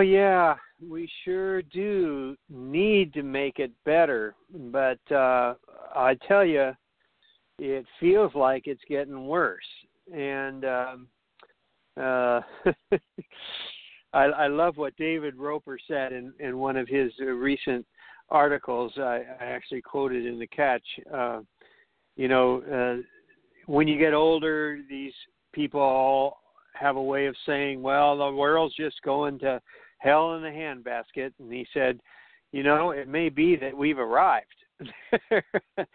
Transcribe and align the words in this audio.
Well, 0.00 0.08
yeah, 0.08 0.54
we 0.82 1.06
sure 1.26 1.60
do 1.60 2.34
need 2.48 3.12
to 3.12 3.22
make 3.22 3.58
it 3.58 3.70
better, 3.84 4.34
but 4.72 4.98
uh, 5.12 5.56
I 5.94 6.16
tell 6.26 6.42
you, 6.42 6.72
it 7.58 7.84
feels 8.00 8.34
like 8.34 8.62
it's 8.64 8.80
getting 8.88 9.26
worse. 9.26 9.60
And 10.10 10.64
um, 10.64 11.06
uh, 11.98 12.40
I, 14.14 14.24
I 14.24 14.46
love 14.46 14.78
what 14.78 14.96
David 14.96 15.36
Roper 15.36 15.78
said 15.86 16.14
in, 16.14 16.32
in 16.40 16.56
one 16.56 16.78
of 16.78 16.88
his 16.88 17.12
uh, 17.20 17.26
recent 17.26 17.84
articles. 18.30 18.94
I, 18.96 19.20
I 19.38 19.44
actually 19.44 19.82
quoted 19.82 20.24
in 20.24 20.38
the 20.38 20.46
catch. 20.46 20.86
Uh, 21.12 21.40
you 22.16 22.28
know, 22.28 22.62
uh, 22.72 23.02
when 23.66 23.86
you 23.86 23.98
get 23.98 24.14
older, 24.14 24.78
these 24.88 25.12
people 25.52 25.82
all 25.82 26.38
have 26.72 26.96
a 26.96 27.02
way 27.02 27.26
of 27.26 27.36
saying, 27.44 27.82
"Well, 27.82 28.16
the 28.16 28.32
world's 28.34 28.74
just 28.76 28.96
going 29.02 29.38
to 29.40 29.60
hell 30.00 30.34
in 30.34 30.44
a 30.44 30.50
handbasket." 30.50 31.32
And 31.38 31.52
he 31.52 31.66
said, 31.72 32.00
"You 32.52 32.62
know, 32.62 32.90
it 32.90 33.08
may 33.08 33.28
be 33.28 33.56
that 33.56 33.76
we've 33.76 33.98
arrived." 33.98 34.46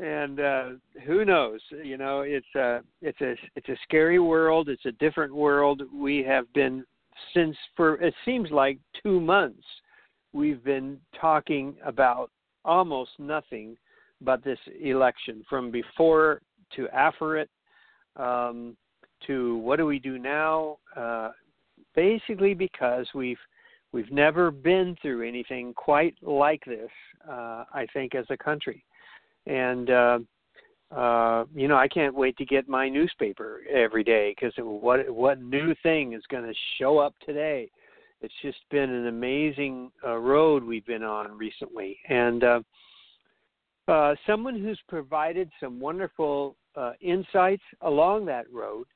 and 0.00 0.40
uh 0.40 0.64
who 1.06 1.24
knows 1.24 1.60
you 1.84 1.96
know 1.96 2.22
it's 2.22 2.52
a 2.56 2.80
it's 3.00 3.20
a 3.20 3.34
it's 3.54 3.68
a 3.68 3.76
scary 3.84 4.18
world 4.18 4.68
it's 4.68 4.86
a 4.86 4.92
different 4.92 5.32
world 5.32 5.82
we 5.94 6.22
have 6.22 6.52
been 6.52 6.84
since 7.32 7.56
for 7.76 7.94
it 8.02 8.14
seems 8.24 8.50
like 8.50 8.78
2 9.04 9.20
months 9.20 9.62
we've 10.32 10.64
been 10.64 10.98
talking 11.20 11.76
about 11.84 12.30
almost 12.64 13.12
nothing 13.18 13.76
but 14.20 14.42
this 14.42 14.58
election 14.82 15.44
from 15.48 15.70
before 15.70 16.40
to 16.74 16.88
after 16.88 17.36
it 17.36 17.50
um 18.16 18.76
to 19.26 19.58
what 19.58 19.76
do 19.76 19.86
we 19.86 20.00
do 20.00 20.18
now 20.18 20.76
uh 20.96 21.30
basically 21.94 22.54
because 22.54 23.06
we've 23.14 23.38
we've 23.92 24.10
never 24.10 24.50
been 24.50 24.96
through 25.00 25.26
anything 25.26 25.72
quite 25.74 26.14
like 26.22 26.62
this 26.66 26.90
uh 27.28 27.64
i 27.72 27.86
think 27.92 28.14
as 28.14 28.26
a 28.30 28.36
country 28.36 28.84
and 29.46 29.90
uh, 29.90 30.18
uh, 30.94 31.44
you 31.54 31.68
know 31.68 31.76
I 31.76 31.88
can't 31.88 32.14
wait 32.14 32.36
to 32.38 32.44
get 32.44 32.68
my 32.68 32.88
newspaper 32.88 33.62
every 33.72 34.04
day 34.04 34.34
because 34.34 34.52
what 34.58 35.10
what 35.10 35.40
new 35.40 35.74
thing 35.82 36.12
is 36.12 36.22
going 36.30 36.44
to 36.44 36.54
show 36.78 36.98
up 36.98 37.14
today? 37.26 37.70
It's 38.20 38.34
just 38.42 38.58
been 38.70 38.90
an 38.90 39.08
amazing 39.08 39.90
uh, 40.06 40.16
road 40.16 40.64
we've 40.64 40.86
been 40.86 41.02
on 41.02 41.36
recently, 41.36 41.98
and 42.08 42.44
uh, 42.44 42.60
uh, 43.88 44.14
someone 44.26 44.58
who's 44.58 44.80
provided 44.88 45.50
some 45.60 45.80
wonderful 45.80 46.56
uh, 46.76 46.92
insights 47.00 47.62
along 47.82 48.24
that 48.26 48.50
road 48.52 48.86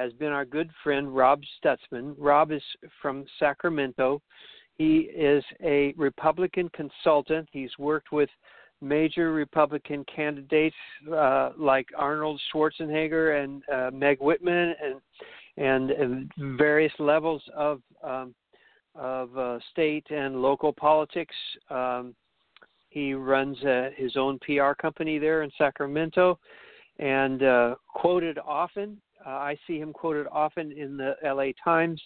has 0.00 0.14
been 0.14 0.32
our 0.32 0.46
good 0.46 0.70
friend 0.82 1.14
Rob 1.14 1.42
Stutzman. 1.62 2.14
Rob 2.16 2.52
is 2.52 2.62
from 3.02 3.26
Sacramento. 3.38 4.22
He 4.78 5.10
is 5.14 5.44
a 5.62 5.92
Republican 5.98 6.70
consultant. 6.70 7.46
He's 7.52 7.70
worked 7.78 8.10
with 8.10 8.30
major 8.80 9.32
Republican 9.32 10.06
candidates 10.14 10.76
uh, 11.14 11.50
like 11.58 11.86
Arnold 11.98 12.40
Schwarzenegger 12.50 13.44
and 13.44 13.62
uh, 13.70 13.90
Meg 13.92 14.18
Whitman 14.20 14.74
and 14.82 15.00
and, 15.58 15.90
and 15.90 16.32
various 16.56 16.92
levels 16.98 17.42
of 17.54 17.82
um, 18.02 18.34
of 18.94 19.36
uh, 19.36 19.58
state 19.70 20.06
and 20.10 20.40
local 20.40 20.72
politics. 20.72 21.34
Um, 21.68 22.14
he 22.88 23.12
runs 23.12 23.62
uh, 23.64 23.90
his 23.96 24.16
own 24.16 24.38
PR 24.38 24.72
company 24.72 25.18
there 25.18 25.42
in 25.42 25.50
Sacramento, 25.58 26.38
and 26.98 27.42
uh, 27.42 27.74
quoted 27.86 28.38
often. 28.38 28.98
Uh, 29.26 29.30
I 29.30 29.56
see 29.66 29.78
him 29.78 29.92
quoted 29.92 30.26
often 30.30 30.72
in 30.72 30.96
the 30.96 31.14
L.A. 31.24 31.54
Times, 31.62 32.00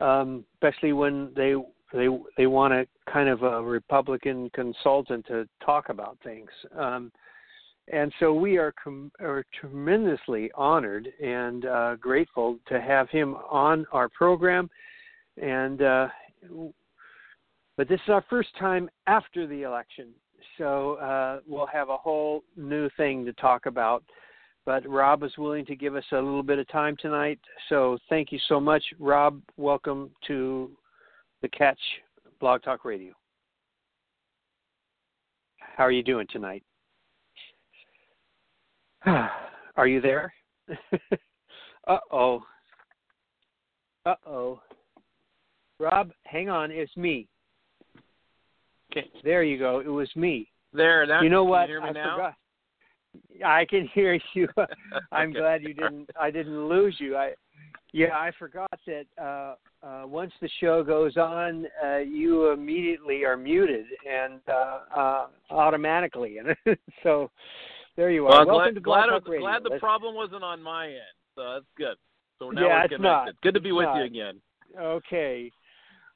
um, 0.00 0.44
especially 0.54 0.92
when 0.92 1.32
they 1.34 1.54
they 1.92 2.08
they 2.36 2.46
want 2.46 2.72
a 2.74 2.86
kind 3.10 3.28
of 3.28 3.42
a 3.42 3.62
Republican 3.62 4.50
consultant 4.54 5.26
to 5.26 5.48
talk 5.64 5.88
about 5.88 6.18
things. 6.22 6.50
Um, 6.76 7.12
and 7.92 8.12
so 8.18 8.32
we 8.32 8.56
are, 8.56 8.72
com- 8.82 9.12
are 9.20 9.44
tremendously 9.60 10.50
honored 10.54 11.06
and 11.22 11.66
uh, 11.66 11.96
grateful 11.96 12.58
to 12.68 12.80
have 12.80 13.10
him 13.10 13.34
on 13.50 13.86
our 13.92 14.08
program. 14.08 14.70
And 15.40 15.82
uh, 15.82 16.08
but 17.76 17.88
this 17.88 18.00
is 18.06 18.08
our 18.08 18.24
first 18.30 18.50
time 18.58 18.88
after 19.06 19.46
the 19.46 19.62
election, 19.62 20.10
so 20.58 20.94
uh, 20.94 21.40
we'll 21.46 21.66
have 21.66 21.88
a 21.88 21.96
whole 21.96 22.44
new 22.56 22.88
thing 22.96 23.24
to 23.24 23.32
talk 23.32 23.66
about. 23.66 24.04
But 24.66 24.88
Rob 24.88 25.22
is 25.22 25.36
willing 25.36 25.66
to 25.66 25.76
give 25.76 25.94
us 25.94 26.04
a 26.12 26.16
little 26.16 26.42
bit 26.42 26.58
of 26.58 26.66
time 26.68 26.96
tonight, 27.00 27.38
so 27.68 27.98
thank 28.08 28.32
you 28.32 28.38
so 28.48 28.58
much, 28.58 28.82
Rob. 28.98 29.42
Welcome 29.58 30.10
to 30.26 30.70
the 31.42 31.48
Catch 31.48 31.78
Blog 32.40 32.62
Talk 32.62 32.86
Radio. 32.86 33.12
How 35.58 35.84
are 35.84 35.92
you 35.92 36.02
doing 36.02 36.26
tonight? 36.30 36.62
Are 39.76 39.86
you 39.86 40.00
there? 40.00 40.32
uh 41.86 41.98
oh. 42.10 42.42
Uh 44.06 44.14
oh. 44.26 44.60
Rob, 45.78 46.10
hang 46.22 46.48
on. 46.48 46.70
It's 46.70 46.96
me. 46.96 47.28
Okay. 48.92 49.10
There 49.24 49.42
you 49.42 49.58
go. 49.58 49.80
It 49.80 49.88
was 49.88 50.08
me. 50.16 50.48
There. 50.72 51.06
That, 51.06 51.22
you 51.22 51.28
know 51.28 51.44
what? 51.44 51.68
You 51.68 51.80
I 51.80 51.92
now? 51.92 52.16
forgot. 52.16 52.34
I 53.44 53.64
can 53.66 53.88
hear 53.94 54.18
you. 54.34 54.48
I'm 55.12 55.30
Okay. 55.30 55.38
glad 55.38 55.62
you 55.62 55.74
didn't. 55.74 56.10
I 56.20 56.30
didn't 56.30 56.68
lose 56.68 56.96
you. 56.98 57.16
I, 57.16 57.32
yeah, 57.92 58.14
I 58.14 58.30
forgot 58.38 58.70
that 58.86 59.04
uh, 59.20 59.54
uh, 59.86 60.06
once 60.06 60.32
the 60.40 60.48
show 60.60 60.82
goes 60.82 61.16
on, 61.16 61.66
uh, 61.84 61.98
you 61.98 62.50
immediately 62.50 63.24
are 63.24 63.36
muted 63.36 63.84
and 64.10 64.40
uh, 64.48 64.78
uh, 64.96 65.26
automatically, 65.50 66.38
and 66.38 66.76
so 67.02 67.30
there 67.96 68.10
you 68.10 68.26
are. 68.26 68.44
Well, 68.46 68.56
Welcome 68.58 68.82
glad, 68.82 69.04
to 69.06 69.10
glad, 69.10 69.28
Radio. 69.30 69.40
glad 69.46 69.62
the 69.64 69.68
Let's- 69.70 69.80
problem 69.80 70.14
wasn't 70.14 70.42
on 70.42 70.60
my 70.62 70.86
end, 70.88 71.16
so 71.36 71.52
that's 71.54 71.66
good. 71.76 71.96
So 72.40 72.50
now 72.50 72.62
Yeah, 72.62 72.66
we're 72.66 72.80
it's 72.84 72.94
connected. 72.96 73.02
not. 73.02 73.40
Good 73.42 73.54
to 73.54 73.60
be 73.60 73.70
with 73.72 73.84
not. 73.84 73.96
you 73.98 74.04
again. 74.04 74.40
Okay. 74.76 75.50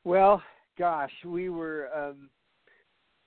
Well, 0.05 0.43
gosh, 0.79 1.13
we 1.25 1.49
were, 1.49 1.89
um, 1.97 2.29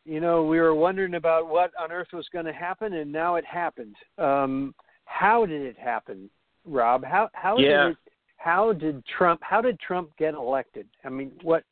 you 0.06 0.20
know, 0.20 0.44
we 0.44 0.60
were 0.60 0.74
wondering 0.74 1.16
about 1.16 1.48
what 1.48 1.72
on 1.80 1.92
earth 1.92 2.08
was 2.14 2.28
going 2.34 2.46
to 2.46 2.54
happen, 2.54 2.94
and 2.94 3.12
now 3.12 3.36
it 3.36 3.46
happened. 3.46 3.96
Um, 4.18 4.74
how 5.06 5.46
did 5.46 5.62
it 5.62 5.78
happen, 5.78 6.30
Rob? 6.66 7.04
How 7.04 7.30
how 7.34 7.58
Yeah. 7.58 7.84
did 7.84 7.92
it, 7.92 7.98
how 8.38 8.74
did 8.74 9.06
Trump 9.06 9.42
how 9.44 9.62
did 9.62 9.80
Trump 9.80 10.16
get 10.18 10.34
elected? 10.34 10.88
I 11.04 11.10
mean, 11.10 11.32
what 11.44 11.64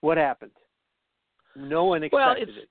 what 0.00 0.18
happened? 0.18 0.52
No 1.54 1.84
one 1.84 2.02
expected 2.02 2.48
Well, 2.48 2.48
it's 2.48 2.64
it, 2.64 2.68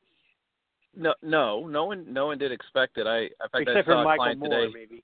no, 0.95 1.13
no, 1.21 1.67
no 1.67 1.85
one, 1.85 2.05
no 2.11 2.27
one 2.27 2.37
did 2.37 2.51
expect 2.51 2.97
it. 2.97 3.07
I, 3.07 3.23
in 3.23 3.29
fact, 3.51 3.55
I 3.55 3.59
except 3.61 3.87
saw 3.87 3.99
for 3.99 4.03
Michael 4.03 4.35
Moore, 4.35 4.49
today. 4.49 4.73
maybe. 4.73 5.03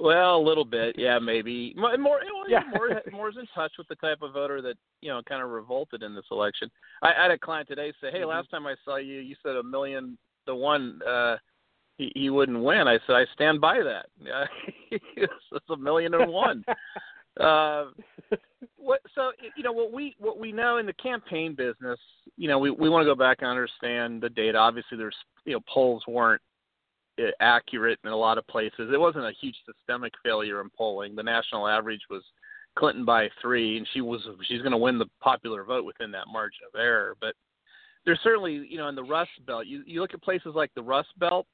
Well, 0.00 0.36
a 0.36 0.42
little 0.42 0.64
bit, 0.64 0.94
yeah, 0.96 1.18
maybe. 1.18 1.74
More, 1.76 1.96
more, 1.98 2.20
Yeah. 2.48 2.60
more, 2.70 3.02
more's 3.10 3.36
in 3.36 3.46
touch 3.54 3.72
with 3.78 3.88
the 3.88 3.96
type 3.96 4.22
of 4.22 4.32
voter 4.32 4.62
that 4.62 4.76
you 5.00 5.08
know 5.08 5.20
kind 5.28 5.42
of 5.42 5.50
revolted 5.50 6.02
in 6.02 6.14
this 6.14 6.24
election. 6.30 6.70
I, 7.02 7.08
I 7.12 7.22
had 7.22 7.30
a 7.32 7.38
client 7.38 7.68
today 7.68 7.92
say, 8.00 8.10
"Hey, 8.10 8.20
Mhm. 8.20 8.28
last 8.28 8.50
time 8.50 8.66
I 8.66 8.76
saw 8.84 8.96
you, 8.96 9.18
you 9.18 9.34
said 9.42 9.56
a 9.56 9.62
million 9.62 10.16
to 10.46 10.54
one 10.54 11.00
uh, 11.02 11.36
he, 11.96 12.12
he 12.14 12.30
wouldn't 12.30 12.62
win." 12.62 12.86
I 12.86 12.98
said, 13.06 13.16
"I 13.16 13.26
stand 13.34 13.60
by 13.60 13.82
that. 13.82 14.06
It's 14.90 15.68
a 15.68 15.76
million 15.76 16.14
and 16.14 16.32
one." 16.32 16.64
uh, 17.40 17.86
what, 18.76 19.00
so 19.14 19.32
you 19.56 19.62
know 19.64 19.72
what 19.72 19.92
we 19.92 20.14
what 20.18 20.38
we 20.38 20.52
know 20.52 20.76
in 20.78 20.86
the 20.86 20.92
campaign 20.94 21.54
business, 21.54 21.98
you 22.36 22.46
know, 22.48 22.58
we 22.58 22.70
we 22.70 22.88
want 22.88 23.02
to 23.02 23.06
go 23.06 23.16
back 23.16 23.38
and 23.40 23.50
understand 23.50 24.22
the 24.22 24.30
data. 24.30 24.58
Obviously, 24.58 24.96
there's 24.96 25.16
you 25.44 25.54
know 25.54 25.60
polls 25.72 26.04
weren't 26.06 26.40
accurate 27.40 27.98
in 28.04 28.10
a 28.10 28.16
lot 28.16 28.38
of 28.38 28.46
places. 28.46 28.90
It 28.92 29.00
wasn't 29.00 29.24
a 29.24 29.32
huge 29.40 29.56
systemic 29.66 30.12
failure 30.24 30.60
in 30.60 30.70
polling. 30.76 31.16
The 31.16 31.22
national 31.22 31.66
average 31.66 32.02
was 32.10 32.22
Clinton 32.76 33.04
by 33.04 33.28
three, 33.40 33.76
and 33.76 33.88
she 33.92 34.00
was 34.00 34.26
she's 34.46 34.62
going 34.62 34.72
to 34.72 34.78
win 34.78 34.98
the 34.98 35.06
popular 35.20 35.64
vote 35.64 35.84
within 35.84 36.10
that 36.12 36.28
margin 36.32 36.60
of 36.72 36.78
error. 36.78 37.16
But 37.20 37.34
there's 38.04 38.20
certainly 38.22 38.66
you 38.68 38.78
know 38.78 38.88
in 38.88 38.94
the 38.94 39.02
Rust 39.02 39.30
Belt. 39.46 39.66
You 39.66 39.82
you 39.86 40.00
look 40.00 40.14
at 40.14 40.22
places 40.22 40.52
like 40.54 40.70
the 40.74 40.82
Rust 40.82 41.08
Belt, 41.18 41.46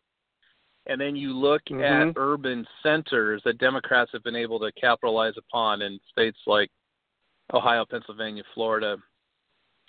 and 0.86 1.00
then 1.00 1.16
you 1.16 1.32
look 1.32 1.64
Mhm. 1.64 2.10
at 2.10 2.14
urban 2.16 2.66
centers 2.82 3.42
that 3.44 3.58
Democrats 3.58 4.12
have 4.12 4.22
been 4.22 4.36
able 4.36 4.60
to 4.60 4.72
capitalize 4.72 5.36
upon 5.36 5.82
in 5.82 5.98
states 6.10 6.38
like 6.46 6.70
Ohio, 7.52 7.84
Pennsylvania, 7.84 8.44
Florida, 8.52 8.98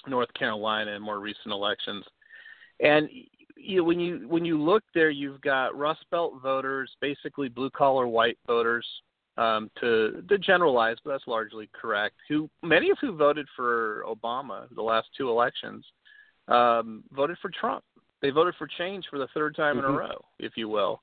North 0.07 0.33
Carolina, 0.33 0.91
in 0.91 1.01
more 1.01 1.19
recent 1.19 1.53
elections. 1.53 2.05
And 2.79 3.09
you 3.55 3.77
know, 3.77 3.83
when 3.83 3.99
you 3.99 4.27
when 4.27 4.45
you 4.45 4.61
look 4.61 4.83
there, 4.93 5.09
you've 5.09 5.41
got 5.41 5.77
Rust 5.77 6.05
Belt 6.11 6.33
voters, 6.41 6.91
basically 7.01 7.49
blue 7.49 7.69
collar 7.69 8.07
white 8.07 8.37
voters, 8.47 8.85
um, 9.37 9.69
to 9.79 10.23
to 10.29 10.37
generalize, 10.37 10.97
but 11.03 11.11
that's 11.11 11.27
largely 11.27 11.69
correct. 11.73 12.15
Who 12.29 12.49
many 12.63 12.89
of 12.89 12.97
who 12.99 13.15
voted 13.15 13.47
for 13.55 14.03
Obama 14.07 14.67
the 14.75 14.81
last 14.81 15.07
two 15.17 15.29
elections 15.29 15.85
um, 16.47 17.03
voted 17.11 17.37
for 17.41 17.49
Trump. 17.49 17.83
They 18.21 18.29
voted 18.29 18.55
for 18.57 18.67
change 18.67 19.05
for 19.09 19.19
the 19.19 19.27
third 19.33 19.55
time 19.55 19.77
in 19.77 19.85
Mhm. 19.85 19.89
a 19.89 19.97
row, 19.97 20.25
if 20.39 20.57
you 20.57 20.69
will. 20.69 21.01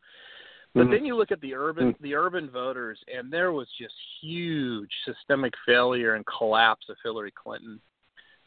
But 0.75 0.87
Mhm. 0.87 0.91
then 0.91 1.05
you 1.05 1.15
look 1.17 1.31
at 1.31 1.41
the 1.41 1.55
urban 1.55 1.93
Mm. 1.93 1.99
the 2.01 2.15
urban 2.15 2.49
voters, 2.49 3.03
and 3.07 3.31
there 3.31 3.53
was 3.53 3.71
just 3.73 3.95
huge 4.21 4.93
systemic 5.05 5.55
failure 5.67 6.15
and 6.15 6.25
collapse 6.25 6.89
of 6.89 6.99
Hillary 7.03 7.33
Clinton 7.33 7.81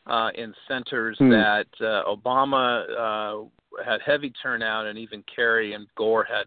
uh, 0.07 0.31
in 0.35 0.53
centers 0.67 1.17
Hmm. 1.17 1.29
that 1.29 1.67
uh, 1.81 2.03
Obama 2.05 2.85
uh, 2.97 3.83
had 3.83 4.01
heavy 4.01 4.31
turnout, 4.41 4.85
and 4.85 4.97
even 4.97 5.23
Kerry 5.23 5.73
and 5.73 5.87
Gore 5.95 6.23
had 6.23 6.45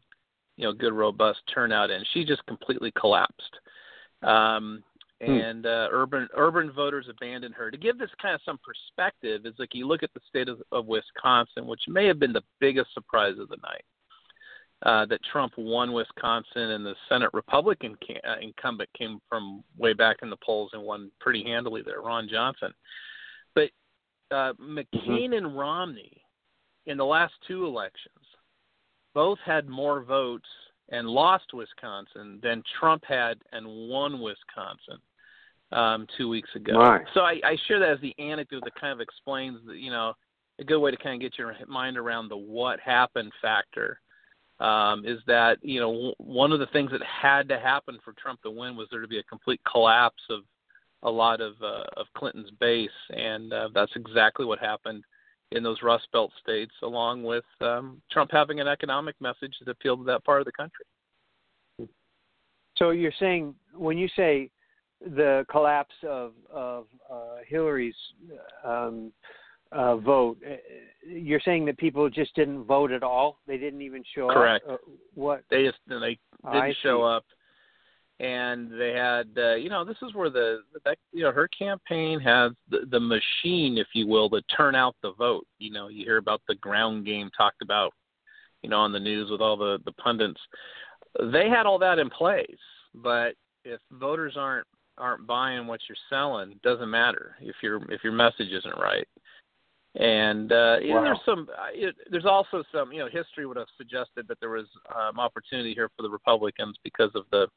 you 0.57 0.65
know 0.65 0.73
good 0.73 0.93
robust 0.93 1.41
turnout, 1.53 1.91
and 1.91 2.07
she 2.13 2.25
just 2.25 2.45
completely 2.47 2.93
collapsed. 2.93 3.59
Um, 4.23 4.83
Hmm. 5.21 5.31
and 5.33 5.67
uh, 5.67 5.89
urban 5.91 6.29
urban 6.35 6.71
voters 6.71 7.09
abandoned 7.09 7.55
her. 7.57 7.73
To 7.73 7.77
give 7.77 7.99
this 7.99 8.11
kind 8.23 8.37
of 8.37 8.41
some 8.45 8.59
perspective, 8.59 9.47
is 9.47 9.55
like 9.59 9.75
you 9.75 9.85
look 9.85 10.05
at 10.05 10.15
the 10.15 10.21
state 10.29 10.49
of, 10.49 10.63
of 10.71 10.87
Wisconsin, 10.87 11.67
which 11.67 11.83
may 11.89 12.07
have 12.07 12.21
been 12.21 12.33
the 12.33 12.45
biggest 12.61 12.95
surprise 12.95 13.37
of 13.39 13.49
the 13.49 13.57
night. 13.57 13.85
Uh, 14.83 15.05
that 15.07 15.19
Trump 15.33 15.53
won 15.59 15.93
Wisconsin 15.93 16.71
and 16.71 16.87
the 16.87 16.95
Senate 17.09 17.31
Republican 17.33 17.97
can, 17.97 18.19
uh, 18.25 18.37
incumbent 18.41 18.89
came 18.97 19.19
from 19.29 19.65
way 19.77 19.93
back 19.93 20.19
in 20.23 20.31
the 20.31 20.37
polls 20.37 20.71
and 20.73 20.81
won 20.81 21.11
pretty 21.19 21.43
handily 21.43 21.83
there, 21.83 22.01
Ron 22.01 22.29
Johnson. 22.29 22.73
But 23.55 23.71
uh, 24.31 24.53
McCain 24.55 25.37
and 25.37 25.59
Romney 25.59 26.23
in 26.87 26.97
the 26.97 27.05
last 27.05 27.35
two 27.47 27.67
elections 27.67 28.15
both 29.15 29.39
had 29.45 29.69
more 29.69 30.03
votes 30.03 30.49
and 30.91 31.09
lost 31.09 31.47
Wisconsin 31.53 32.41
than 32.43 32.63
Trump 32.79 33.03
had 33.07 33.39
and 33.53 33.67
won 33.67 34.21
Wisconsin 34.21 34.99
um, 35.73 36.07
two 36.17 36.29
weeks 36.29 36.49
ago. 36.55 36.75
My. 36.75 37.01
So 37.15 37.21
I, 37.21 37.41
I 37.45 37.57
share 37.67 37.79
that 37.81 37.91
as 37.91 38.01
the 38.01 38.15
anecdote 38.19 38.63
that 38.65 38.75
kind 38.81 38.93
of 38.93 39.01
explains, 39.01 39.59
the, 39.67 39.75
you 39.75 39.91
know, 39.91 40.15
a 40.59 40.65
good 40.65 40.79
way 40.79 40.91
to 40.91 40.97
kind 40.97 41.15
of 41.15 41.21
get 41.21 41.39
your 41.39 41.55
mind 41.67 41.97
around 41.97 42.29
the 42.29 42.37
what 42.37 42.81
happened 42.81 43.33
factor. 43.41 44.01
Um, 44.61 45.05
is 45.07 45.21
that 45.29 45.59
you 45.63 45.79
know 45.79 45.93
w- 45.93 46.15
one 46.19 46.51
of 46.51 46.59
the 46.59 46.67
things 46.67 46.91
that 46.91 47.01
had 47.03 47.49
to 47.49 47.61
happen 47.61 47.97
for 48.05 48.13
Trump 48.15 48.43
to 48.43 48.51
win 48.51 48.77
was 48.77 48.89
there 48.91 49.01
to 49.01 49.07
be 49.07 49.21
a 49.21 49.23
complete 49.23 49.61
collapse 49.71 50.23
of 50.31 50.41
a 51.03 51.11
lot 51.11 51.41
of 51.41 51.55
uh, 51.63 51.85
of 51.97 52.07
Clinton's 52.17 52.51
base, 52.59 52.91
and 53.11 53.53
uh, 53.53 53.69
that's 53.75 53.93
exactly 53.97 54.45
what 54.45 54.59
happened 54.59 55.05
in 55.53 55.63
those 55.63 55.79
Rust 55.83 56.09
Belt 56.13 56.31
states, 56.43 56.73
along 56.83 57.23
with 57.23 57.45
um, 57.61 58.03
Trump 58.11 58.31
having 58.33 58.61
an 58.61 58.69
economic 58.69 59.15
message 59.21 59.55
that 59.61 59.71
appealed 59.71 60.01
to 60.01 60.05
that 60.05 60.25
part 60.25 60.41
of 60.41 60.45
the 60.45 60.53
country. 60.53 60.85
So 62.77 62.91
you're 62.91 63.13
saying 63.19 63.55
when 63.75 63.99
you 63.99 64.09
say 64.15 64.51
the 65.01 65.45
collapse 65.51 65.95
of 66.07 66.33
of 66.53 66.87
uh, 67.11 67.37
Hillary's 67.47 67.95
um, 68.65 69.13
uh, 69.73 69.97
vote, 69.97 70.39
uh, 70.49 70.57
you're 71.07 71.41
saying 71.45 71.65
that 71.67 71.79
people 71.79 72.09
just 72.09 72.35
didn't 72.35 72.65
vote 72.65 72.93
at 72.93 73.03
all. 73.03 73.39
They 73.47 73.59
didn't 73.59 73.83
even 73.83 74.03
show 74.15 74.29
Correct. 74.29 74.67
up. 74.67 74.75
Uh, 74.75 74.91
what? 75.15 75.45
They 75.51 75.65
just 75.65 75.79
they 75.89 76.19
didn't 76.53 76.77
show 76.83 77.01
see. 77.01 77.17
up, 77.17 77.25
and 78.21 78.71
they 78.73 78.93
had 78.93 79.29
uh, 79.37 79.55
you 79.55 79.69
know 79.69 79.85
this 79.85 79.97
is 80.03 80.15
where 80.15 80.31
the 80.31 80.61
that, 80.85 80.99
you 81.13 81.23
know 81.23 81.33
her 81.33 81.49
campaign 81.49 82.19
has 82.21 82.53
the, 82.71 82.81
the 82.91 83.01
machine, 83.01 83.79
if 83.79 83.87
you 83.95 84.07
will, 84.07 84.29
to 84.31 84.43
turn 84.57 84.75
out 84.75 84.97
the 85.03 85.13
vote. 85.13 85.47
You 85.59 85.71
know 85.71 85.89
you 85.89 86.05
hear 86.05 86.17
about 86.17 86.43
the 86.49 86.57
ground 86.57 87.07
game 87.07 87.31
talked 87.37 87.63
about, 87.63 87.93
you 88.63 88.71
know 88.71 88.79
on 88.79 88.93
the 88.93 89.01
news 89.01 89.31
with 89.31 89.41
all 89.41 89.57
the 89.57 89.79
the 89.85 89.93
pundits. 89.93 90.41
They 91.33 91.49
had 91.49 91.67
all 91.67 91.79
that 91.79 91.99
in 91.99 92.11
place, 92.11 92.47
but 92.95 93.35
if 93.65 93.81
voters 93.93 94.35
aren't 94.37 94.67
aren't 94.99 95.27
buying 95.27 95.67
what 95.67 95.81
you're 95.89 95.97
selling, 96.11 96.59
doesn't 96.63 96.91
matter 96.91 97.37
if 97.41 97.57
your 97.63 97.81
if 97.91 98.03
your 98.03 98.13
message 98.13 98.51
isn't 98.51 98.79
right. 98.79 99.07
And 99.95 100.53
uh, 100.53 100.77
you 100.83 100.93
know, 100.93 101.03
there's 101.03 101.19
some. 101.25 101.49
uh, 101.57 101.69
It, 101.73 101.97
there's 102.11 102.27
also 102.27 102.63
some. 102.73 102.93
You 102.93 103.01
know, 103.01 103.09
history 103.11 103.47
would 103.47 103.57
have 103.57 103.69
suggested 103.77 104.29
that 104.29 104.39
there 104.39 104.51
was 104.51 104.67
um, 104.95 105.19
opportunity 105.19 105.73
here 105.73 105.89
for 105.97 106.03
the 106.03 106.11
Republicans 106.11 106.77
because 106.85 107.11
of 107.15 107.25
the 107.33 107.49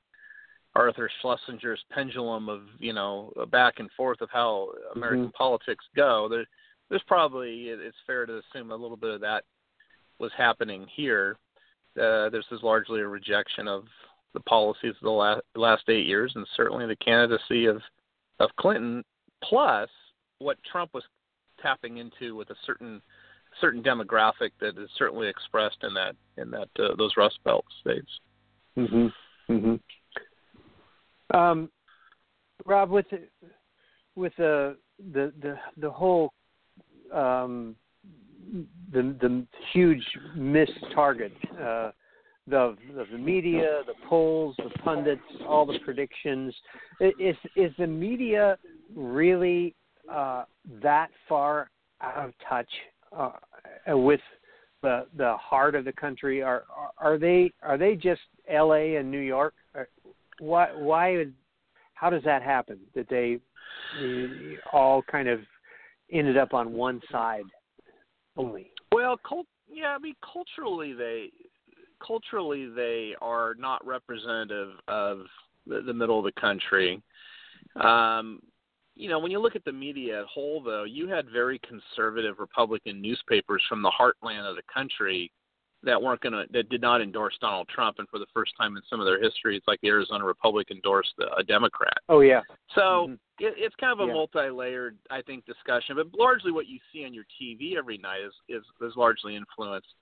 Arthur 0.76 1.10
Schlesinger's 1.22 1.84
pendulum 1.92 2.48
of 2.50 2.62
you 2.80 2.94
know 2.94 3.34
back 3.52 3.76
and 3.80 3.90
forth 3.98 4.22
of 4.22 4.30
how 4.32 4.70
American 4.96 5.32
politics 5.32 5.84
go. 5.96 6.28
There, 6.30 6.46
there's 6.90 7.04
probably 7.08 7.66
it's 7.68 7.98
fair 8.08 8.26
to 8.26 8.40
assume 8.40 8.72
a 8.72 8.76
little 8.76 8.98
bit 8.98 9.16
of 9.16 9.22
that 9.22 9.44
was 10.20 10.32
happening 10.38 10.86
here. 10.96 11.38
Uh, 12.02 12.30
this 12.30 12.46
is 12.52 12.64
largely 12.64 13.02
a 13.02 13.08
rejection 13.08 13.68
of 13.68 13.84
the 14.34 14.40
policies 14.42 14.94
of 14.96 15.04
the 15.04 15.10
last 15.10 15.42
last 15.56 15.84
eight 15.90 16.06
years, 16.06 16.32
and 16.36 16.48
certainly 16.56 16.86
the 16.86 16.96
candidacy 16.98 17.66
of 17.66 17.82
of 18.40 18.50
Clinton, 18.58 19.04
plus 19.44 19.90
what 20.40 20.58
Trump 20.72 20.92
was 20.94 21.04
tapping 21.62 21.98
into 21.98 22.36
with 22.36 22.50
a 22.50 22.56
certain 22.66 23.02
certain 23.60 23.84
demographic 23.84 24.52
that 24.62 24.78
is 24.78 24.90
certainly 24.98 25.28
expressed 25.28 25.78
in 25.84 25.94
that 25.94 26.16
in 26.38 26.50
that 26.52 26.70
uh, 26.80 26.96
those 26.98 27.12
Rust 27.18 27.40
Belt 27.44 27.66
states. 27.82 28.10
hmm 28.76 29.08
hmm 29.48 29.76
Um, 31.34 31.70
Rob, 32.66 32.90
with 32.90 33.06
the, 33.10 33.22
with 34.16 34.34
the 34.38 34.78
the 35.14 35.34
the 35.42 35.56
the 35.78 35.90
whole 35.90 36.34
um, 37.14 37.76
the 38.92 39.16
the 39.22 39.46
huge 39.74 40.06
missed 40.36 40.72
target, 40.94 41.32
uh, 41.54 41.92
the 42.48 42.76
the 43.12 43.18
media, 43.18 43.82
the 43.88 43.94
polls, 44.08 44.56
the 44.58 44.70
pundits, 44.84 45.22
all 45.48 45.66
the 45.66 45.80
predictions, 45.84 46.54
is 47.00 47.36
is 47.56 47.72
the 47.78 47.88
media 47.88 48.58
really 48.96 49.76
uh, 50.12 50.44
that 50.82 51.10
far 51.30 51.70
out 52.02 52.26
of 52.26 52.34
touch 52.48 52.70
uh, 53.18 53.32
with 53.98 54.22
the 54.82 55.08
the 55.18 55.36
heart 55.38 55.76
of 55.76 55.86
the 55.86 55.94
country? 55.94 56.42
Are 56.42 56.64
are- 56.76 56.92
are 56.98 57.18
they 57.18 57.52
are 57.64 57.78
they 57.78 57.96
just 57.96 58.22
L.A. 58.48 58.98
and 58.98 59.10
New 59.10 59.20
York? 59.20 59.54
Or 59.74 59.88
why 60.42 60.70
why 60.74 61.18
would 61.18 61.34
how 61.94 62.10
does 62.10 62.24
that 62.24 62.42
happen 62.42 62.80
that 62.96 63.08
they 63.10 63.38
all 64.74 65.04
kind 65.04 65.30
of 65.30 65.40
ended 66.12 66.36
up 66.36 66.54
on 66.54 66.74
one 66.74 67.00
side 67.12 67.44
only? 68.36 68.72
Well, 68.92 69.18
cult, 69.28 69.46
yeah, 69.72 69.96
I 69.96 70.00
mean 70.00 70.16
culturally 70.34 70.94
they 70.94 71.30
culturally 72.06 72.68
they 72.68 73.14
are 73.22 73.54
not 73.60 73.86
representative 73.86 74.72
of 74.88 75.20
the, 75.68 75.82
the 75.82 75.94
middle 75.94 76.18
of 76.18 76.26
the 76.26 76.42
country. 76.42 77.02
Um, 77.80 78.42
you 78.96 79.10
know, 79.10 79.20
when 79.20 79.32
you 79.32 79.40
look 79.40 79.56
at 79.56 79.64
the 79.64 79.72
media 79.72 80.22
at 80.22 80.26
whole, 80.26 80.62
though, 80.62 80.84
you 80.84 81.08
had 81.08 81.30
very 81.32 81.60
conservative 81.60 82.40
Republican 82.40 83.00
newspapers 83.00 83.64
from 83.70 83.84
the 83.84 83.92
heartland 83.92 84.50
of 84.50 84.56
the 84.56 84.64
country 84.74 85.32
that 85.84 86.02
weren't 86.02 86.22
going 86.22 86.34
to, 86.34 86.46
that 86.52 86.70
did 86.70 86.82
not 86.82 87.02
endorse 87.02 87.36
Donald 87.42 87.68
Trump, 87.68 87.98
and 88.00 88.08
for 88.10 88.20
the 88.20 88.28
first 88.34 88.54
time 88.60 88.78
in 88.78 88.84
some 88.90 89.00
of 89.00 89.06
their 89.06 89.22
history, 89.22 89.58
it's 89.58 89.68
like 89.68 89.80
the 89.82 89.90
Arizona 89.90 90.24
Republic 90.24 90.68
endorsed 90.72 91.14
a, 91.38 91.44
Democrat. 91.44 91.98
Oh 92.08 92.20
yeah. 92.22 92.42
So 92.76 93.08
Mhm. 93.08 93.14
it, 93.40 93.56
it's 93.58 93.76
kind 93.76 93.92
of 93.92 94.00
a 94.00 94.08
Yeah. 94.08 94.14
multi-layered, 94.14 94.98
I 95.10 95.22
think, 95.22 95.46
discussion. 95.46 95.96
But 95.96 96.14
largely, 96.14 96.52
what 96.52 96.68
you 96.68 96.80
see 96.92 97.06
on 97.06 97.14
your 97.14 97.26
TV 97.40 97.76
every 97.78 97.98
night 97.98 98.22
is 98.22 98.34
is, 98.48 98.64
is 98.82 98.96
largely 98.96 99.36
influenced 99.36 99.94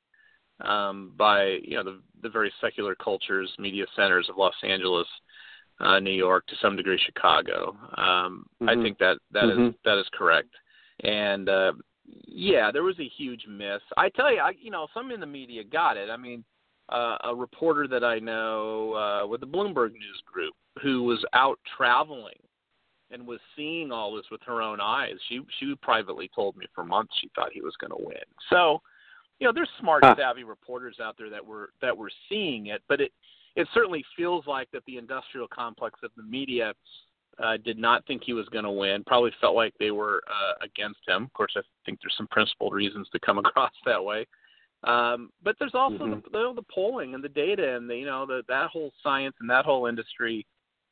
um, 0.62 1.14
by 1.16 1.60
you 1.64 1.78
know 1.78 1.84
the 1.84 2.02
the 2.22 2.30
very 2.30 2.52
secular 2.60 2.96
cultures, 2.96 3.54
media 3.58 3.86
centers 3.96 4.28
of 4.30 4.38
Los 4.38 4.56
Angeles, 4.64 5.08
uh, 5.80 6.00
New 6.00 6.12
York, 6.12 6.46
to 6.48 6.56
some 6.62 6.76
degree 6.76 6.98
Chicago. 7.06 7.78
Um, 7.96 8.46
I 8.68 8.76
Mhm. 8.76 8.84
think 8.84 8.98
that 9.00 9.18
that 9.32 9.50
is 9.50 9.58
Mhm. 9.58 9.76
that 9.86 9.98
is 9.98 10.10
correct. 10.10 10.54
And 11.02 11.48
uh, 11.48 11.74
yeah, 12.28 12.72
there 12.72 12.84
was 12.84 13.00
a 13.00 13.10
huge 13.18 13.46
miss. 13.48 13.82
I 13.98 14.10
tell 14.10 14.32
you, 14.32 14.40
I, 14.40 14.52
you 14.60 14.72
know, 14.72 14.88
some 14.94 15.12
in 15.12 15.20
the 15.20 15.26
media 15.26 15.64
got 15.64 15.98
it. 15.98 16.10
I 16.10 16.18
mean, 16.18 16.44
uh, 16.90 17.18
a 17.24 17.36
reporter 17.36 17.88
that 17.88 18.04
I 18.04 18.20
know 18.20 18.94
uh, 18.94 19.28
with 19.28 19.42
the 19.42 19.48
Bloomberg 19.48 19.92
News 19.92 20.24
Group 20.26 20.54
who 20.82 21.04
was 21.04 21.24
out 21.34 21.60
traveling 21.78 22.38
and 23.12 23.26
was 23.26 23.40
seeing 23.56 23.92
all 23.92 24.16
this 24.16 24.26
with 24.32 24.42
her 24.46 24.62
own 24.62 24.80
eyes. 24.80 25.16
She 25.28 25.42
she 25.60 25.74
privately 25.82 26.30
told 26.34 26.56
me 26.56 26.66
for 26.74 26.84
months 26.84 27.14
she 27.20 27.30
thought 27.36 27.52
he 27.54 27.62
was 27.62 27.76
going 27.80 27.92
to 27.92 28.06
win. 28.06 28.18
So, 28.50 28.82
you 29.40 29.48
know, 29.48 29.54
there's 29.54 29.70
smart, 29.80 30.04
Huh. 30.04 30.16
savvy 30.18 30.44
reporters 30.44 30.98
out 31.02 31.16
there 31.18 31.30
that 31.30 31.46
were 31.46 31.72
that 31.82 31.96
were 31.96 32.12
seeing 32.28 32.68
it, 32.68 32.82
but 32.88 33.02
it 33.02 33.12
it 33.56 33.68
certainly 33.74 34.06
feels 34.16 34.46
like 34.48 34.70
that 34.72 34.84
the 34.86 34.98
industrial 34.98 35.48
complex 35.48 36.00
of 36.04 36.12
the 36.16 36.24
media 36.24 36.74
uh, 37.42 37.58
did 37.58 37.78
not 37.78 38.06
think 38.06 38.24
he 38.24 38.34
was 38.34 38.48
going 38.50 38.66
to 38.66 38.72
win. 38.72 39.04
Probably 39.06 39.32
felt 39.40 39.56
like 39.56 39.74
they 39.80 39.92
were 39.92 40.22
uh, 40.28 40.64
against 40.64 41.00
him. 41.08 41.24
Of 41.24 41.34
course, 41.34 41.54
I 41.56 41.62
think 41.86 42.00
there's 42.02 42.16
some 42.18 42.28
principled 42.28 42.74
reasons 42.74 43.08
to 43.12 43.20
come 43.20 43.38
across 43.46 43.72
that 43.86 44.04
way. 44.04 44.28
Um, 44.84 45.32
but 45.44 45.56
there's 45.60 45.76
also 45.76 46.06
Mhm. 46.06 46.24
the, 46.24 46.30
the, 46.30 46.54
the 46.56 46.66
polling 46.74 47.14
and 47.14 47.24
the 47.24 47.30
data 47.30 47.76
and 47.76 47.90
the, 47.90 47.98
you 47.98 48.06
know 48.06 48.26
the, 48.26 48.44
that 48.48 48.70
whole 48.70 48.94
science 49.04 49.36
and 49.42 49.50
that 49.50 49.66
whole 49.66 49.88
industry, 49.88 50.46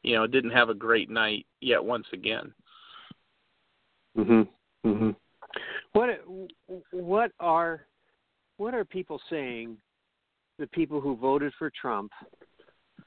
you 0.04 0.16
know, 0.16 0.28
didn't 0.28 0.52
have 0.52 0.70
a 0.70 0.74
great 0.74 1.10
night 1.10 1.46
yet 1.62 1.84
once 1.84 2.08
again. 2.12 2.54
Mhm. 4.18 4.48
Mhm. 4.86 5.16
What 5.94 6.10
what 6.92 7.32
are 7.40 7.88
what 8.58 8.74
are 8.74 8.84
people 8.84 9.22
saying? 9.30 9.78
The 10.60 10.68
people 10.68 11.00
who 11.00 11.16
voted 11.16 11.54
for 11.58 11.70
Trump, 11.70 12.12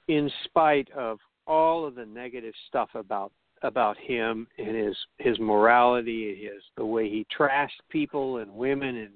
in 0.09 0.30
spite 0.44 0.88
of 0.92 1.18
all 1.47 1.87
of 1.87 1.94
the 1.94 2.06
negative 2.06 2.54
stuff 2.68 2.90
about 2.94 3.32
about 3.62 3.97
him 3.99 4.47
and 4.59 4.75
his 4.76 4.97
his 5.18 5.38
morality, 5.38 6.30
and 6.30 6.38
his 6.38 6.62
the 6.76 6.85
way 6.85 7.09
he 7.09 7.26
trashed 7.37 7.68
people 7.90 8.38
and 8.38 8.50
women 8.52 8.97
and 8.97 9.12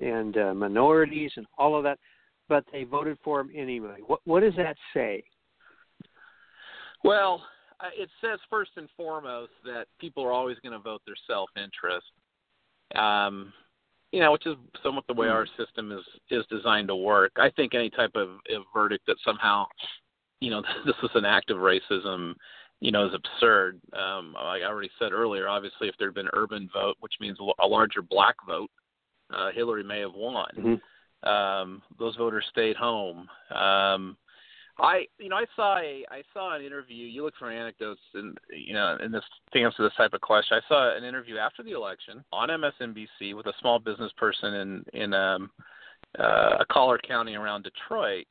and 0.00 0.36
uh, 0.36 0.54
minorities 0.54 1.32
and 1.36 1.46
all 1.56 1.76
of 1.76 1.82
that, 1.82 1.98
but 2.48 2.64
they 2.72 2.84
voted 2.84 3.18
for 3.24 3.40
him 3.40 3.50
anyway. 3.54 3.96
What 4.06 4.20
what 4.24 4.40
does 4.40 4.54
that 4.56 4.76
say? 4.94 5.24
Well, 7.04 7.42
uh, 7.80 7.90
it 7.96 8.08
says 8.20 8.38
first 8.50 8.72
and 8.76 8.88
foremost 8.96 9.52
that 9.64 9.86
people 10.00 10.24
are 10.24 10.32
always 10.32 10.56
going 10.62 10.72
to 10.72 10.78
vote 10.78 11.00
their 11.06 11.14
self-interest. 11.26 12.06
Um, 12.94 13.52
you 14.12 14.20
know, 14.20 14.32
which 14.32 14.46
is 14.46 14.56
somewhat 14.82 15.04
the 15.06 15.14
way 15.14 15.28
our 15.28 15.46
system 15.58 15.92
is 15.92 16.04
is 16.30 16.44
designed 16.50 16.88
to 16.88 16.96
work. 16.96 17.32
I 17.36 17.50
think 17.50 17.74
any 17.74 17.90
type 17.90 18.12
of, 18.14 18.30
of 18.30 18.62
verdict 18.74 19.04
that 19.06 19.16
somehow, 19.24 19.66
you 20.40 20.50
know, 20.50 20.62
this 20.86 20.96
was 21.02 21.10
an 21.14 21.24
act 21.24 21.50
of 21.50 21.58
racism, 21.58 22.34
you 22.80 22.90
know, 22.90 23.06
is 23.06 23.14
absurd. 23.14 23.80
Um, 23.92 24.34
like 24.34 24.62
I 24.62 24.66
already 24.66 24.90
said 24.98 25.12
earlier, 25.12 25.48
obviously, 25.48 25.88
if 25.88 25.94
there 25.98 26.08
had 26.08 26.14
been 26.14 26.28
urban 26.32 26.68
vote, 26.72 26.96
which 27.00 27.14
means 27.20 27.38
a 27.60 27.66
larger 27.66 28.02
black 28.02 28.36
vote, 28.46 28.70
uh, 29.34 29.50
Hillary 29.54 29.84
may 29.84 30.00
have 30.00 30.14
won. 30.14 30.48
Mm-hmm. 30.56 31.28
Um, 31.28 31.82
those 31.98 32.16
voters 32.16 32.44
stayed 32.50 32.76
home. 32.76 33.28
Um, 33.50 34.16
I, 34.80 35.06
you 35.18 35.28
know, 35.28 35.36
I 35.36 35.44
saw 35.56 35.78
a, 35.78 36.04
I 36.08 36.22
saw 36.32 36.54
an 36.54 36.64
interview. 36.64 37.04
You 37.04 37.24
look 37.24 37.34
for 37.36 37.50
anecdotes, 37.50 38.00
and 38.14 38.38
you 38.56 38.74
know, 38.74 38.96
in 39.04 39.10
this 39.10 39.24
to 39.52 39.60
answer 39.60 39.82
this 39.82 39.96
type 39.96 40.12
of 40.12 40.20
question, 40.20 40.56
I 40.56 40.68
saw 40.68 40.96
an 40.96 41.02
interview 41.02 41.36
after 41.36 41.64
the 41.64 41.72
election 41.72 42.24
on 42.32 42.48
MSNBC 42.48 43.34
with 43.34 43.46
a 43.46 43.52
small 43.60 43.80
business 43.80 44.12
person 44.16 44.54
in 44.54 44.84
in 44.92 45.14
um, 45.14 45.50
uh, 46.18 46.58
a 46.60 46.64
collar 46.70 46.98
county 46.98 47.34
around 47.34 47.64
Detroit, 47.64 48.26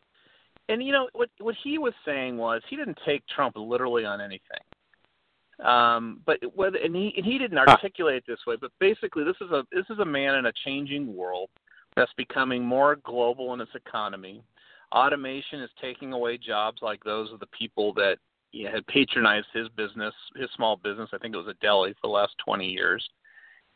and 0.69 0.83
you 0.83 0.91
know 0.91 1.09
what 1.13 1.29
what 1.39 1.55
he 1.63 1.77
was 1.77 1.93
saying 2.05 2.37
was 2.37 2.61
he 2.69 2.75
didn't 2.75 2.97
take 3.05 3.23
Trump 3.27 3.55
literally 3.57 4.05
on 4.05 4.21
anything. 4.21 4.59
Um, 5.63 6.21
but 6.25 6.37
whether 6.55 6.77
and 6.77 6.95
he 6.95 7.13
and 7.17 7.25
he 7.25 7.37
didn't 7.37 7.57
articulate 7.57 8.17
it 8.17 8.23
this 8.27 8.39
way, 8.45 8.55
but 8.59 8.71
basically 8.79 9.23
this 9.23 9.35
is 9.41 9.51
a 9.51 9.63
this 9.71 9.85
is 9.89 9.99
a 9.99 10.05
man 10.05 10.35
in 10.35 10.45
a 10.45 10.53
changing 10.65 11.15
world 11.15 11.49
that's 11.95 12.13
becoming 12.15 12.63
more 12.63 12.97
global 12.97 13.53
in 13.53 13.61
its 13.61 13.71
economy. 13.75 14.43
Automation 14.93 15.61
is 15.61 15.69
taking 15.81 16.13
away 16.13 16.37
jobs 16.37 16.81
like 16.81 17.03
those 17.03 17.31
of 17.33 17.39
the 17.39 17.47
people 17.47 17.93
that 17.93 18.17
you 18.51 18.65
know, 18.65 18.71
had 18.71 18.87
patronized 18.87 19.47
his 19.53 19.67
business, 19.69 20.13
his 20.35 20.49
small 20.55 20.77
business. 20.77 21.09
I 21.11 21.17
think 21.17 21.33
it 21.33 21.37
was 21.37 21.47
a 21.47 21.65
deli 21.65 21.93
for 21.93 22.07
the 22.07 22.13
last 22.13 22.35
20 22.45 22.65
years. 22.65 23.07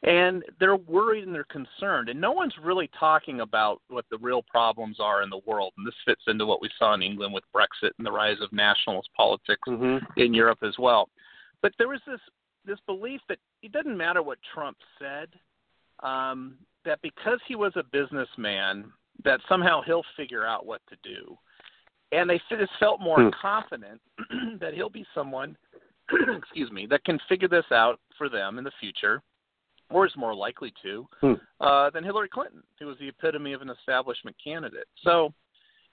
And 0.03 0.43
they're 0.59 0.75
worried 0.77 1.25
and 1.27 1.35
they're 1.35 1.43
concerned. 1.43 2.09
And 2.09 2.19
no 2.19 2.31
one's 2.31 2.55
really 2.63 2.89
talking 2.99 3.41
about 3.41 3.81
what 3.89 4.05
the 4.09 4.17
real 4.17 4.41
problems 4.41 4.97
are 4.99 5.21
in 5.21 5.29
the 5.29 5.41
world. 5.45 5.73
And 5.77 5.85
this 5.85 5.93
fits 6.05 6.23
into 6.27 6.45
what 6.47 6.59
we 6.61 6.69
saw 6.79 6.95
in 6.95 7.03
England 7.03 7.33
with 7.33 7.43
Brexit 7.55 7.91
and 7.99 8.07
the 8.07 8.11
rise 8.11 8.37
of 8.41 8.51
nationalist 8.51 9.09
politics 9.15 9.61
Mm-hmm. 9.67 10.19
in 10.19 10.33
Europe 10.33 10.59
as 10.63 10.73
well. 10.79 11.07
But 11.61 11.73
there 11.77 11.87
was 11.87 12.01
this 12.07 12.19
this 12.65 12.79
belief 12.85 13.21
that 13.29 13.37
it 13.63 13.71
doesn't 13.71 13.97
matter 13.97 14.21
what 14.21 14.37
Trump 14.53 14.77
said, 14.99 15.29
um, 16.03 16.55
that 16.85 16.99
because 17.01 17.39
he 17.47 17.55
was 17.55 17.73
a 17.75 17.83
businessman, 17.83 18.85
that 19.23 19.39
somehow 19.49 19.81
he'll 19.83 20.05
figure 20.17 20.45
out 20.45 20.65
what 20.65 20.81
to 20.89 20.95
do. 21.03 21.37
And 22.11 22.29
they 22.29 22.39
just 22.49 22.71
felt 22.79 22.99
more 22.99 23.21
Hmm. 23.21 23.29
confident 23.39 24.01
that 24.59 24.73
he'll 24.73 24.89
be 24.89 25.05
someone, 25.13 25.55
excuse 26.37 26.71
me, 26.71 26.85
that 26.87 27.03
can 27.03 27.19
figure 27.29 27.47
this 27.47 27.65
out 27.71 27.99
for 28.17 28.29
them 28.29 28.57
in 28.57 28.63
the 28.63 28.71
future, 28.79 29.21
or 29.91 30.05
is 30.05 30.15
more 30.15 30.33
likely 30.33 30.73
to, 30.81 31.07
Hmm. 31.19 31.33
uh, 31.59 31.89
than 31.91 32.03
Hillary 32.03 32.29
Clinton, 32.29 32.63
who 32.79 32.87
was 32.87 32.97
the 32.97 33.07
epitome 33.07 33.53
of 33.53 33.61
an 33.61 33.69
establishment 33.69 34.35
candidate. 34.43 34.87
So, 35.03 35.33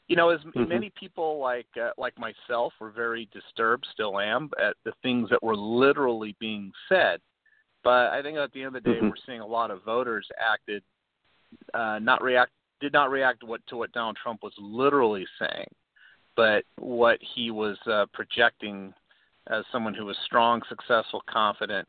you 0.09 0.17
know, 0.17 0.31
as 0.31 0.41
Mhm. 0.43 0.69
many 0.69 0.91
people 0.91 1.39
like 1.39 1.69
uh, 1.77 1.93
like 1.99 2.19
myself 2.19 2.73
were 2.81 2.91
very 2.91 3.27
disturbed, 3.27 3.87
still 3.93 4.19
am, 4.19 4.51
at 4.59 4.77
the 4.85 4.93
things 5.03 5.29
that 5.31 5.43
were 5.43 5.57
literally 5.57 6.33
being 6.39 6.73
said. 6.89 7.21
But 7.83 8.13
I 8.13 8.23
think 8.23 8.39
at 8.39 8.53
the 8.53 8.63
end 8.63 8.75
of 8.77 8.83
the 8.83 8.91
day, 8.91 9.01
Mhm. 9.01 9.11
we're 9.11 9.17
seeing 9.27 9.41
a 9.41 9.47
lot 9.47 9.71
of 9.71 9.83
voters 9.83 10.31
acted 10.39 10.83
uh, 11.75 11.99
not 11.99 12.23
react 12.23 12.53
did 12.81 12.93
not 12.93 13.11
react 13.11 13.41
to 13.41 13.47
what 13.47 13.67
to 13.67 13.77
what 13.77 13.93
Donald 13.93 14.17
Trump 14.17 14.43
was 14.43 14.57
literally 14.59 15.27
saying, 15.39 15.69
but 16.37 16.65
what 16.77 17.21
he 17.23 17.51
was 17.51 17.77
uh, 17.87 18.07
projecting 18.13 18.95
as 19.49 19.65
someone 19.73 19.95
who 19.95 20.05
was 20.05 20.17
strong, 20.25 20.63
successful, 20.69 21.23
confident, 21.27 21.89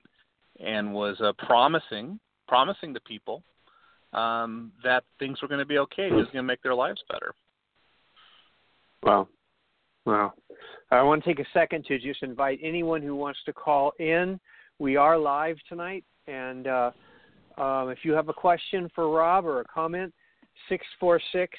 and 0.60 0.94
was 0.94 1.20
uh, 1.22 1.34
promising 1.46 2.20
promising 2.48 2.94
to 2.94 3.00
people 3.01 3.44
um, 4.13 4.72
that 4.84 5.04
things 5.20 5.42
were 5.42 5.48
going 5.48 5.60
to 5.60 5.66
be 5.66 5.78
okay. 5.78 6.08
He 6.10 6.16
was 6.16 6.25
going 6.25 6.38
to 6.38 6.44
make 6.44 6.63
their 6.63 6.74
lives 6.74 7.01
better. 7.10 7.34
Wow. 9.04 9.28
Wow. 10.06 10.34
I 10.92 11.04
want 11.04 11.24
to 11.24 11.30
take 11.30 11.39
a 11.39 11.48
second 11.54 11.86
to 11.86 12.00
just 12.00 12.24
invite 12.24 12.60
anyone 12.63 13.04
who 13.04 13.16
wants 13.16 13.39
to 13.46 13.54
call 13.54 13.94
in. 14.00 14.39
We 14.80 14.96
are 14.96 15.18
live 15.18 15.58
tonight, 15.68 16.04
and 16.28 16.66
uh, 16.66 16.92
um, 17.60 17.89
if 17.89 18.00
you 18.04 18.13
have 18.13 18.30
a 18.30 18.34
question 18.34 18.89
for 18.96 19.10
Rob 19.10 19.46
or 19.46 19.62
a 19.62 19.66
comment, 19.66 20.12
646 20.70 21.56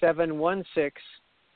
716 0.00 0.92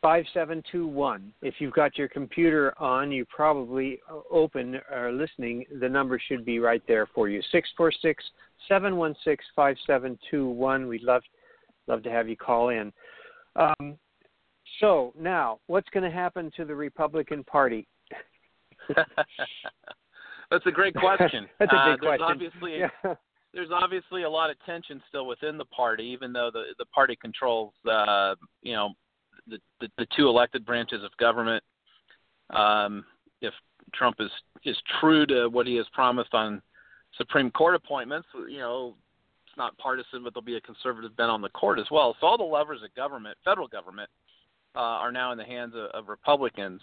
5721. 0.03 1.33
If 1.43 1.55
you've 1.59 1.73
got 1.73 1.97
your 1.97 2.09
computer 2.09 2.75
on, 2.79 3.13
you 3.13 3.25
probably 3.25 4.01
open 4.31 4.81
or 4.91 5.13
listening, 5.13 5.65
the 5.81 5.89
number 5.89 6.21
should 6.29 6.45
be 6.45 6.59
right 6.59 6.83
there 6.89 7.07
for 7.15 7.29
you. 7.29 7.41
646 7.53 8.23
716 8.69 9.37
5721. 9.55 10.89
We'd 10.89 11.03
love, 11.03 11.23
love 11.87 12.03
to 12.03 12.11
have 12.11 12.29
you 12.29 12.37
call 12.37 12.71
in. 12.71 12.93
Um, 13.55 13.97
so 14.81 15.13
now, 15.19 15.61
what's 15.69 15.89
going 15.91 16.09
to 16.09 16.15
happen 16.15 16.51
to 16.57 16.65
the 16.65 16.75
Republican 16.75 17.45
Party? 17.45 17.87
That's 20.51 20.67
a 20.67 20.71
great 20.71 20.95
question. 20.95 21.47
That's 21.61 21.73
a 21.73 21.77
uh, 21.77 21.93
big 21.93 22.01
there's 22.01 22.19
question. 22.19 22.27
Obviously, 22.29 22.79
Yeah. 22.79 22.89
there's 23.55 23.71
obviously 23.71 24.23
a 24.23 24.31
lot 24.31 24.51
of 24.51 24.57
tension 24.65 25.01
still 25.09 25.27
within 25.27 25.59
the 25.59 25.65
party, 25.67 26.05
even 26.05 26.33
though 26.33 26.51
the 26.53 26.65
the 26.79 26.87
party 26.87 27.17
controls, 27.21 27.73
uh, 27.91 28.35
you 28.63 28.73
know, 28.73 28.95
the, 29.47 29.59
the 29.81 29.89
the 29.99 30.07
two 30.17 30.29
elected 30.29 30.65
branches 30.65 31.03
of 31.05 31.11
government. 31.19 31.63
Um, 32.51 33.05
if 33.41 33.55
Trump 33.95 34.17
is 34.21 34.31
is 34.65 34.77
true 35.01 35.27
to 35.27 35.49
what 35.49 35.67
he 35.67 35.77
has 35.77 35.87
promised 35.93 36.35
on 36.35 36.63
Supreme 37.17 37.51
Court 37.51 37.75
appointments, 37.75 38.29
you 38.49 38.59
know, 38.59 38.95
it's 39.47 39.57
not 39.57 39.77
partisan, 39.79 40.23
but 40.25 40.33
there'll 40.35 40.45
be 40.45 40.57
a 40.57 40.61
conservative 40.61 41.17
bent 41.17 41.31
on 41.31 41.43
the 41.43 41.49
court 41.51 41.79
as 41.79 41.87
well. 41.91 42.17
So 42.21 42.27
all 42.27 42.39
the 42.39 42.45
levers 42.45 42.81
of 42.85 42.95
government, 42.95 43.37
federal 43.45 43.69
government, 43.69 44.09
uh, 44.75 44.79
are 44.79 45.13
now 45.13 45.33
in 45.33 45.39
the 45.39 45.45
hands 45.45 45.75
of, 45.75 45.91
of 45.91 46.09
Republicans. 46.09 46.81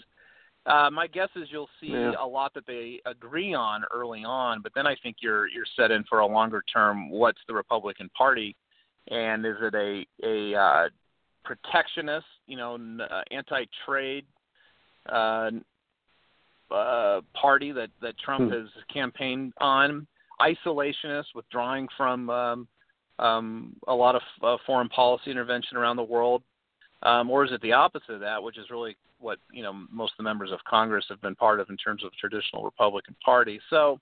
Uh, 0.65 0.89
my 0.91 1.07
guess 1.07 1.29
is 1.35 1.47
you'll 1.49 1.69
see 1.79 1.87
Yeah. 1.87 2.11
a 2.19 2.27
lot 2.27 2.53
that 2.53 2.67
they 2.67 2.99
agree 3.05 3.53
on 3.53 3.83
early 3.91 4.23
on, 4.23 4.61
but 4.61 4.73
then 4.75 4.85
I 4.85 4.95
think 5.01 5.17
you're 5.21 5.47
you're 5.47 5.65
set 5.75 5.89
in 5.89 6.03
for 6.03 6.19
a 6.19 6.27
longer 6.27 6.61
term. 6.71 7.09
What's 7.09 7.39
the 7.47 7.53
Republican 7.53 8.09
Party, 8.15 8.55
and 9.09 9.45
is 9.45 9.55
it 9.61 9.73
a 9.73 10.05
a 10.23 10.59
uh, 10.59 10.89
protectionist, 11.49 12.27
you 12.45 12.55
know, 12.55 12.75
n- 12.75 13.01
uh, 13.01 13.23
anti-trade 13.31 14.25
uh, 15.11 15.49
uh, 16.69 17.21
party 17.33 17.71
that 17.71 17.89
that 18.01 18.15
Trump 18.19 18.51
Hmm. 18.51 18.59
has 18.59 18.67
campaigned 18.93 19.53
on, 19.57 20.05
isolationist, 20.39 21.33
withdrawing 21.33 21.87
from 21.97 22.29
um, 22.29 22.67
um, 23.17 23.75
a 23.87 23.95
lot 23.95 24.13
of 24.15 24.21
uh, 24.43 24.57
foreign 24.67 24.89
policy 24.89 25.31
intervention 25.31 25.75
around 25.75 25.95
the 25.95 26.03
world, 26.03 26.43
um, 27.01 27.31
or 27.31 27.43
is 27.43 27.51
it 27.51 27.61
the 27.61 27.73
opposite 27.73 28.13
of 28.13 28.19
that, 28.19 28.41
which 28.41 28.59
is 28.59 28.69
really 28.69 28.95
what 29.17 29.39
you 29.51 29.63
know 29.63 29.73
most 29.91 30.13
of 30.13 30.17
the 30.17 30.23
members 30.23 30.51
of 30.51 30.59
Congress 30.65 31.05
have 31.09 31.21
been 31.21 31.35
part 31.35 31.59
of 31.59 31.69
in 31.71 31.77
terms 31.77 32.03
of 32.03 32.11
traditional 32.13 32.63
Republican 32.63 33.15
Party. 33.25 33.59
So, 33.71 33.99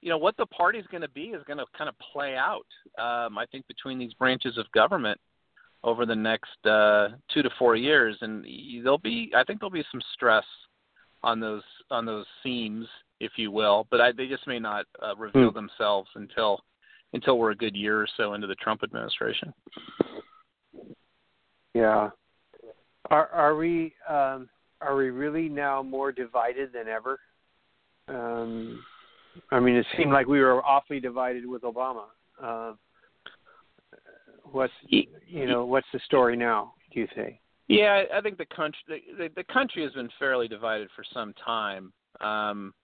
you 0.00 0.08
know, 0.08 0.18
what 0.18 0.38
the 0.38 0.46
party 0.46 0.78
is 0.78 0.86
going 0.86 1.02
to 1.02 1.10
be 1.10 1.26
is 1.36 1.44
going 1.44 1.58
to 1.58 1.66
kind 1.76 1.90
of 1.90 1.94
play 1.98 2.34
out. 2.34 2.66
Um, 2.98 3.36
I 3.36 3.44
think 3.52 3.66
between 3.68 3.98
these 3.98 4.14
branches 4.14 4.56
of 4.56 4.64
government 4.72 5.20
over 5.84 6.06
the 6.06 6.14
next 6.14 6.64
uh, 6.66 7.08
two 7.32 7.42
to 7.42 7.50
four 7.58 7.76
years, 7.76 8.16
and 8.20 8.44
there'll 8.82 8.98
be 8.98 9.32
I 9.36 9.44
think 9.44 9.60
there'll 9.60 9.70
be 9.70 9.84
some 9.90 10.02
stress 10.14 10.44
on 11.22 11.40
those 11.40 11.62
on 11.90 12.04
those 12.04 12.26
seams, 12.42 12.86
if 13.20 13.32
you 13.36 13.50
will, 13.50 13.86
but 13.90 14.00
I, 14.00 14.12
they 14.12 14.26
just 14.26 14.46
may 14.46 14.58
not 14.58 14.86
uh, 15.02 15.14
reveal 15.16 15.50
Hmm. 15.50 15.54
themselves 15.54 16.08
until 16.14 16.60
until 17.12 17.38
we're 17.38 17.50
a 17.50 17.56
good 17.56 17.76
year 17.76 18.00
or 18.00 18.06
so 18.16 18.34
into 18.34 18.46
the 18.46 18.54
Trump 18.56 18.82
administration. 18.82 19.52
Yeah. 21.74 22.10
Are 23.10 23.28
are 23.28 23.56
we 23.56 23.94
um, 24.08 24.48
are 24.80 24.96
we 24.96 25.10
really 25.10 25.48
now 25.48 25.82
more 25.82 26.12
divided 26.12 26.72
than 26.72 26.88
ever? 26.88 27.18
Um, 28.08 28.82
I 29.50 29.60
mean, 29.60 29.76
it 29.76 29.86
seemed 29.96 30.12
like 30.12 30.26
we 30.26 30.40
were 30.40 30.62
awfully 30.64 31.00
divided 31.00 31.46
with 31.46 31.62
Obama. 31.62 32.04
Uh, 32.42 32.72
what's 34.52 34.72
you 34.88 35.46
know 35.46 35.64
what's 35.64 35.86
the 35.92 36.00
story 36.04 36.36
now? 36.36 36.74
Do 36.92 37.00
you 37.00 37.08
think? 37.14 37.36
Yeah, 37.68 38.02
I 38.14 38.20
think 38.20 38.38
the 38.38 38.46
country 38.46 39.02
the, 39.16 39.28
the 39.34 39.44
country 39.44 39.82
has 39.82 39.92
been 39.92 40.10
fairly 40.18 40.48
divided 40.48 40.88
for 40.94 41.04
some 41.12 41.32
time. 41.44 41.92
Um, 42.20 42.74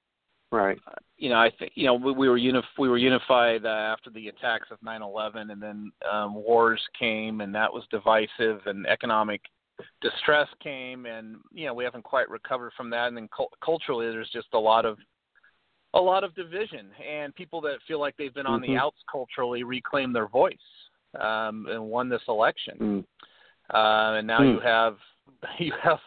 right. 0.50 0.78
You 1.16 1.30
know, 1.30 1.36
I 1.36 1.50
think 1.58 1.72
you 1.74 1.84
know 1.84 1.94
we, 1.94 2.12
we 2.12 2.28
were 2.28 2.38
unif- 2.38 2.78
we 2.78 2.88
were 2.88 2.98
unified 2.98 3.64
uh, 3.64 3.68
after 3.68 4.10
the 4.10 4.28
attacks 4.28 4.68
of 4.70 4.78
9/11, 4.80 5.52
and 5.52 5.62
then 5.62 5.92
um, 6.10 6.34
wars 6.34 6.80
came, 6.98 7.40
and 7.40 7.54
that 7.54 7.72
was 7.72 7.84
divisive, 7.90 8.60
and 8.66 8.86
economic 8.86 9.42
distress 10.00 10.48
came, 10.62 11.06
and 11.06 11.36
you 11.52 11.66
know 11.66 11.74
we 11.74 11.84
haven't 11.84 12.04
quite 12.04 12.30
recovered 12.30 12.72
from 12.76 12.88
that. 12.90 13.08
And 13.08 13.16
then 13.16 13.28
cu- 13.28 13.46
culturally, 13.62 14.06
there's 14.06 14.30
just 14.32 14.48
a 14.54 14.58
lot 14.58 14.84
of 14.84 14.96
a 15.94 16.00
lot 16.00 16.22
of 16.22 16.34
division, 16.34 16.88
and 17.06 17.34
people 17.34 17.60
that 17.62 17.78
feel 17.86 17.98
like 17.98 18.16
they've 18.16 18.34
been 18.34 18.46
on 18.46 18.62
mm-hmm. 18.62 18.72
the 18.72 18.78
outs 18.78 18.98
culturally 19.10 19.64
reclaim 19.64 20.12
their 20.12 20.28
voice 20.28 20.56
um, 21.20 21.66
and 21.68 21.82
won 21.82 22.08
this 22.08 22.22
election. 22.28 22.78
Mm. 22.80 23.04
Uh, 23.72 24.18
and 24.18 24.26
now 24.26 24.40
mm. 24.40 24.54
you 24.54 24.60
have 24.60 24.96
you 25.58 25.72
have 25.82 25.98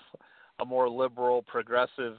a 0.59 0.65
more 0.65 0.89
liberal, 0.89 1.41
progressive 1.43 2.17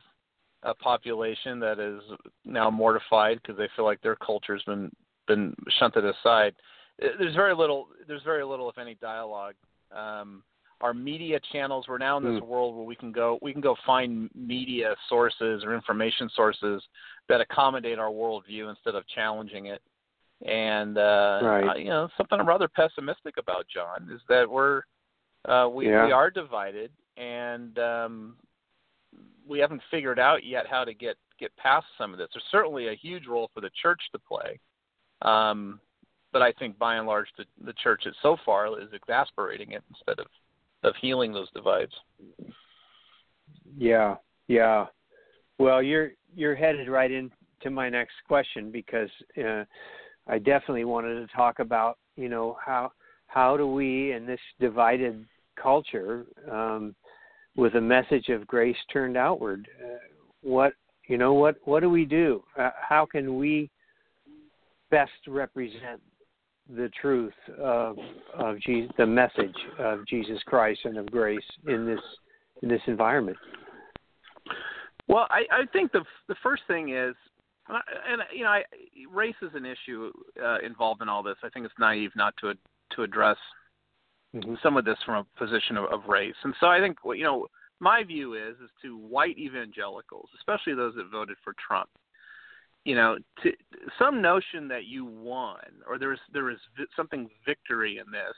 uh, 0.63 0.73
population 0.81 1.59
that 1.61 1.79
is 1.79 2.01
now 2.45 2.71
mortified 2.71 3.41
because 3.43 3.57
they 3.57 3.69
feel 3.77 3.85
like 3.85 4.01
their 4.03 4.17
culture's 4.17 4.63
been 4.65 4.91
been 5.27 5.55
shunted 5.79 6.05
aside. 6.05 6.55
Uh, 7.03 7.09
there's 7.19 7.35
very 7.35 7.55
little. 7.55 7.89
There's 8.07 8.23
very 8.23 8.45
little, 8.45 8.69
if 8.71 8.79
any, 8.79 8.95
dialogue. 8.95 9.55
Um, 9.95 10.43
our 10.81 10.93
media 10.93 11.39
channels. 11.53 11.87
We're 11.89 11.99
now 11.99 12.19
in 12.19 12.25
this 12.25 12.43
mm. 12.43 12.47
world 12.47 12.75
where 12.75 12.85
we 12.85 12.97
can 12.97 13.13
go 13.13 13.39
we 13.41 13.53
can 13.53 13.61
go 13.61 13.77
find 13.87 14.29
media 14.35 14.95
sources 15.09 15.63
or 15.65 15.75
information 15.75 16.29
sources 16.35 16.83
that 17.29 17.41
accommodate 17.41 17.99
our 17.99 18.11
worldview 18.11 18.69
instead 18.69 18.95
of 18.95 19.05
challenging 19.15 19.67
it. 19.67 19.81
And 20.47 20.99
uh, 20.99 21.41
right. 21.43 21.79
you 21.79 21.87
know 21.87 22.09
something 22.17 22.41
I'm 22.41 22.49
rather 22.49 22.69
pessimistic 22.69 23.37
about, 23.39 23.67
John, 23.73 24.11
is 24.13 24.21
that 24.29 24.51
we're 24.51 24.83
uh, 25.49 25.69
we 25.73 25.89
yeah. 25.89 26.07
we 26.07 26.13
are 26.13 26.31
divided, 26.31 26.91
and 27.17 27.79
um, 27.79 28.37
we 29.47 29.61
haven't 29.61 29.83
figured 29.91 30.19
out 30.19 30.45
yet 30.45 30.67
how 30.69 30.85
to 30.85 30.95
get 30.95 31.17
get 31.39 31.55
past 31.57 31.87
some 31.97 32.13
of 32.13 32.19
this. 32.19 32.29
There's 32.35 32.45
certainly 32.51 32.89
a 32.89 32.95
huge 32.95 33.27
role 33.27 33.51
for 33.55 33.61
the 33.61 33.71
church 33.81 34.01
to 34.13 34.19
play, 34.19 34.59
um, 35.23 35.81
but 36.33 36.43
I 36.43 36.53
think 36.53 36.79
by 36.79 36.97
and 36.97 37.07
large 37.07 37.29
the 37.39 37.45
the 37.65 37.75
church 37.75 38.03
is 38.07 38.15
so 38.23 38.37
far 38.45 38.81
is 38.81 38.89
exasperating 38.93 39.73
it 39.73 39.83
instead 39.91 40.19
of 40.19 40.27
of 40.83 40.95
healing 41.01 41.33
those 41.33 41.51
divides. 41.53 41.93
Yeah, 43.77 44.17
yeah. 44.49 44.87
Well, 45.59 45.83
you're 45.83 46.13
you're 46.35 46.55
headed 46.55 46.89
right 46.89 47.11
into 47.11 47.71
my 47.71 47.89
next 47.89 48.15
question 48.27 48.71
because 48.71 49.11
uh, 49.39 49.65
I 50.29 50.39
definitely 50.39 50.85
wanted 50.85 51.15
to 51.27 51.35
talk 51.35 51.59
about 51.59 51.99
you 52.17 52.29
know 52.29 52.57
how 52.65 52.93
how 53.27 53.57
do 53.57 53.67
we 53.67 54.13
in 54.13 54.27
this 54.27 54.41
divided 54.61 55.25
culture 55.61 56.25
um, 56.51 56.95
with 57.57 57.75
a 57.75 57.81
message 57.81 58.29
of 58.29 58.47
grace 58.47 58.77
turned 58.93 59.17
outward 59.17 59.69
uh, 59.83 59.99
what 60.43 60.75
you 61.09 61.19
know 61.19 61.35
what 61.35 61.57
what 61.65 61.81
do 61.81 61.91
we 61.91 62.05
do? 62.05 62.43
Uh, 62.59 62.71
how 62.77 63.07
can 63.07 63.39
we 63.39 63.71
best 64.91 65.13
represent 65.27 66.01
the 66.75 66.91
truth 67.01 67.35
of 67.59 67.97
of 68.35 68.61
Jesus, 68.61 68.91
the 68.99 69.07
message 69.07 69.57
of 69.79 70.07
Jesus 70.07 70.41
Christ 70.47 70.81
and 70.85 70.97
of 70.97 71.11
grace 71.11 71.41
in 71.67 71.87
this 71.87 72.01
in 72.63 72.69
this 72.69 72.83
environment? 72.87 73.37
Well 75.09 75.27
i 75.31 75.43
i 75.51 75.67
think 75.73 75.93
the 75.93 76.05
the 76.29 76.37
first 76.43 76.63
thing 76.69 76.95
is 76.95 77.15
and 77.69 78.23
you 78.35 78.45
know 78.45 78.51
I, 78.51 78.65
race 79.11 79.37
is 79.43 79.51
an 79.55 79.65
issue 79.65 80.13
uh, 80.43 80.59
involved 80.59 81.03
in 81.03 81.09
all 81.09 81.23
this 81.23 81.37
i 81.43 81.49
think 81.49 81.65
it's 81.65 81.75
naive 81.79 82.11
not 82.17 82.35
to 82.41 82.55
to 82.97 83.03
address 83.03 83.37
mm-hmm. 84.35 84.55
some 84.63 84.77
of 84.77 84.85
this 84.85 84.99
from 85.05 85.27
a 85.27 85.39
position 85.39 85.77
of, 85.77 85.85
of 85.93 86.09
race. 86.09 86.35
And 86.45 86.55
so 86.61 86.67
I 86.67 86.81
think 86.81 86.99
you 87.05 87.25
know 87.25 87.47
my 87.81 88.05
view 88.05 88.35
is 88.35 88.57
is 88.63 88.71
to 88.83 88.97
white 88.97 89.39
evangelicals, 89.39 90.29
especially 90.39 90.75
those 90.75 90.95
that 90.97 91.11
voted 91.11 91.37
for 91.43 91.55
Trump. 91.67 91.89
You 92.85 92.97
know, 92.97 93.17
to, 93.43 93.53
some 93.97 94.21
notion 94.21 94.67
that 94.69 94.87
you 94.87 95.05
won 95.05 95.61
or 95.87 95.99
there 95.99 96.13
is 96.13 96.21
there 96.33 96.51
is 96.51 96.59
vi- 96.77 96.85
something 96.97 97.29
victory 97.47 97.99
in 97.99 98.11
this. 98.11 98.35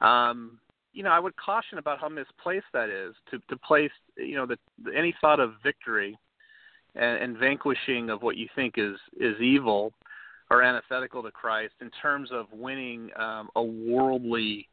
Um, 0.00 0.58
you 0.92 1.02
know, 1.02 1.10
I 1.10 1.20
would 1.20 1.36
caution 1.36 1.78
about 1.78 2.00
how 2.00 2.08
misplaced 2.08 2.66
that 2.72 2.88
is 2.88 3.14
to 3.30 3.38
to 3.48 3.56
place 3.56 3.92
you 4.16 4.36
know 4.36 4.46
the, 4.46 4.58
any 4.96 5.14
thought 5.20 5.40
of 5.40 5.52
victory 5.62 6.16
and, 6.94 7.22
and 7.22 7.38
vanquishing 7.38 8.10
of 8.10 8.22
what 8.22 8.36
you 8.36 8.48
think 8.54 8.74
is 8.76 8.96
is 9.18 9.40
evil 9.40 9.92
are 10.50 10.62
antithetical 10.62 11.22
to 11.22 11.30
Christ 11.30 11.74
in 11.80 11.90
terms 12.02 12.30
of 12.32 12.46
winning 12.52 13.10
um, 13.16 13.48
a 13.56 13.62
worldly 13.62 14.68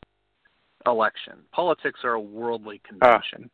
election. 0.86 1.34
Politics 1.52 2.00
are 2.04 2.14
a 2.14 2.22
worldly 2.22 2.82
convention. 2.88 3.50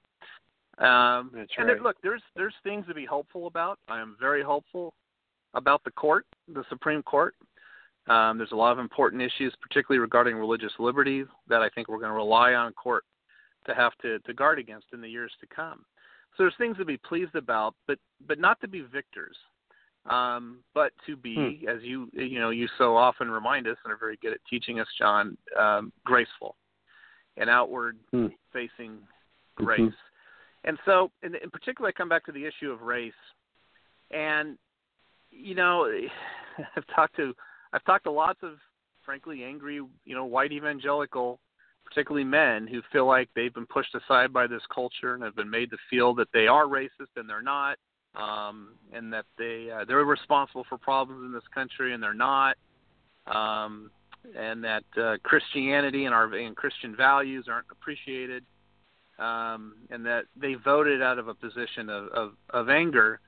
Ah, 0.79 1.17
um, 1.17 1.31
that's 1.33 1.51
and 1.57 1.67
right. 1.67 1.75
There, 1.75 1.83
look, 1.83 1.97
there's 2.03 2.21
there's 2.35 2.53
things 2.63 2.85
to 2.87 2.93
be 2.93 3.05
hopeful 3.05 3.47
about. 3.47 3.79
I 3.87 3.99
am 3.99 4.15
very 4.19 4.43
hopeful 4.43 4.93
about 5.53 5.83
the 5.83 5.91
court, 5.91 6.25
the 6.53 6.63
Supreme 6.69 7.03
Court. 7.03 7.35
Um, 8.07 8.37
there's 8.37 8.51
a 8.51 8.55
lot 8.55 8.71
of 8.71 8.79
important 8.79 9.21
issues, 9.21 9.53
particularly 9.61 9.99
regarding 9.99 10.35
religious 10.35 10.71
liberty, 10.79 11.23
that 11.47 11.61
I 11.61 11.69
think 11.69 11.87
we're 11.87 11.99
going 11.99 12.09
to 12.09 12.15
rely 12.15 12.53
on 12.53 12.73
court 12.73 13.03
to 13.67 13.75
have 13.75 13.91
to, 14.01 14.17
to 14.19 14.33
guard 14.33 14.57
against 14.57 14.87
in 14.91 15.01
the 15.01 15.07
years 15.07 15.31
to 15.39 15.47
come. 15.47 15.85
So 16.37 16.43
there's 16.43 16.55
things 16.57 16.77
to 16.77 16.85
be 16.85 16.97
pleased 16.97 17.35
about, 17.35 17.75
but 17.87 17.99
but 18.27 18.39
not 18.39 18.59
to 18.61 18.67
be 18.67 18.81
victors 18.81 19.37
um, 20.09 20.59
but 20.73 20.91
to 21.05 21.15
be, 21.15 21.59
hmm. 21.61 21.69
as 21.69 21.83
you 21.83 22.09
you 22.13 22.39
know 22.39 22.49
you 22.49 22.67
so 22.77 22.97
often 22.97 23.29
remind 23.29 23.67
us 23.67 23.77
and 23.83 23.93
are 23.93 23.97
very 23.97 24.17
good 24.21 24.33
at 24.33 24.39
teaching 24.49 24.79
us, 24.79 24.87
John, 24.97 25.37
um, 25.59 25.91
graceful 26.03 26.55
and 27.37 27.49
outward 27.49 27.97
hmm. 28.11 28.27
facing 28.51 28.93
mm-hmm. 28.93 29.63
grace. 29.63 29.79
Mm-hmm. 29.81 29.89
And 30.63 30.77
so, 30.85 31.11
in, 31.23 31.35
in 31.35 31.49
particular, 31.49 31.89
I 31.89 31.91
come 31.91 32.09
back 32.09 32.25
to 32.25 32.31
the 32.31 32.45
issue 32.45 32.71
of 32.71 32.81
race, 32.81 33.13
and 34.09 34.57
you 35.29 35.55
know, 35.55 35.87
I've 36.75 36.87
talked 36.95 37.15
to 37.17 37.33
I've 37.73 37.83
talked 37.85 38.05
to 38.05 38.11
lots 38.11 38.39
of 38.41 38.55
frankly 39.05 39.43
angry, 39.43 39.75
you 39.75 40.15
know, 40.15 40.25
white 40.25 40.51
evangelical, 40.51 41.39
particularly 41.91 42.23
men 42.25 42.67
who 42.67 42.81
feel 42.91 43.05
like 43.05 43.29
they've 43.35 43.53
been 43.53 43.65
pushed 43.65 43.93
aside 43.95 44.31
by 44.31 44.47
this 44.47 44.61
culture 44.73 45.13
and 45.13 45.23
have 45.23 45.35
been 45.35 45.49
made 45.49 45.69
to 45.69 45.77
feel 45.89 46.13
that 46.15 46.29
they 46.33 46.47
are 46.47 46.65
racist 46.65 47.11
and 47.17 47.29
they're 47.29 47.41
not 47.41 47.77
um, 48.15 48.69
and 48.93 49.11
that 49.13 49.25
they 49.37 49.69
uh, 49.73 49.85
they're 49.85 50.03
responsible 50.03 50.65
for 50.67 50.77
problems 50.77 51.23
in 51.25 51.31
this 51.31 51.47
country 51.53 51.93
and 51.93 52.03
they're 52.03 52.13
not, 52.13 52.57
um, 53.27 53.89
and 54.35 54.63
that 54.63 54.83
uh, 55.01 55.17
Christianity 55.23 56.05
and 56.05 56.13
our 56.13 56.33
and 56.33 56.55
Christian 56.55 56.95
values 56.95 57.45
aren't 57.49 57.67
appreciated, 57.71 58.43
um, 59.17 59.75
and 59.89 60.05
that 60.05 60.25
they 60.35 60.55
voted 60.55 61.01
out 61.01 61.19
of 61.19 61.27
a 61.27 61.33
position 61.33 61.89
of, 61.89 62.07
of, 62.09 62.33
of 62.49 62.69
anger. 62.69 63.19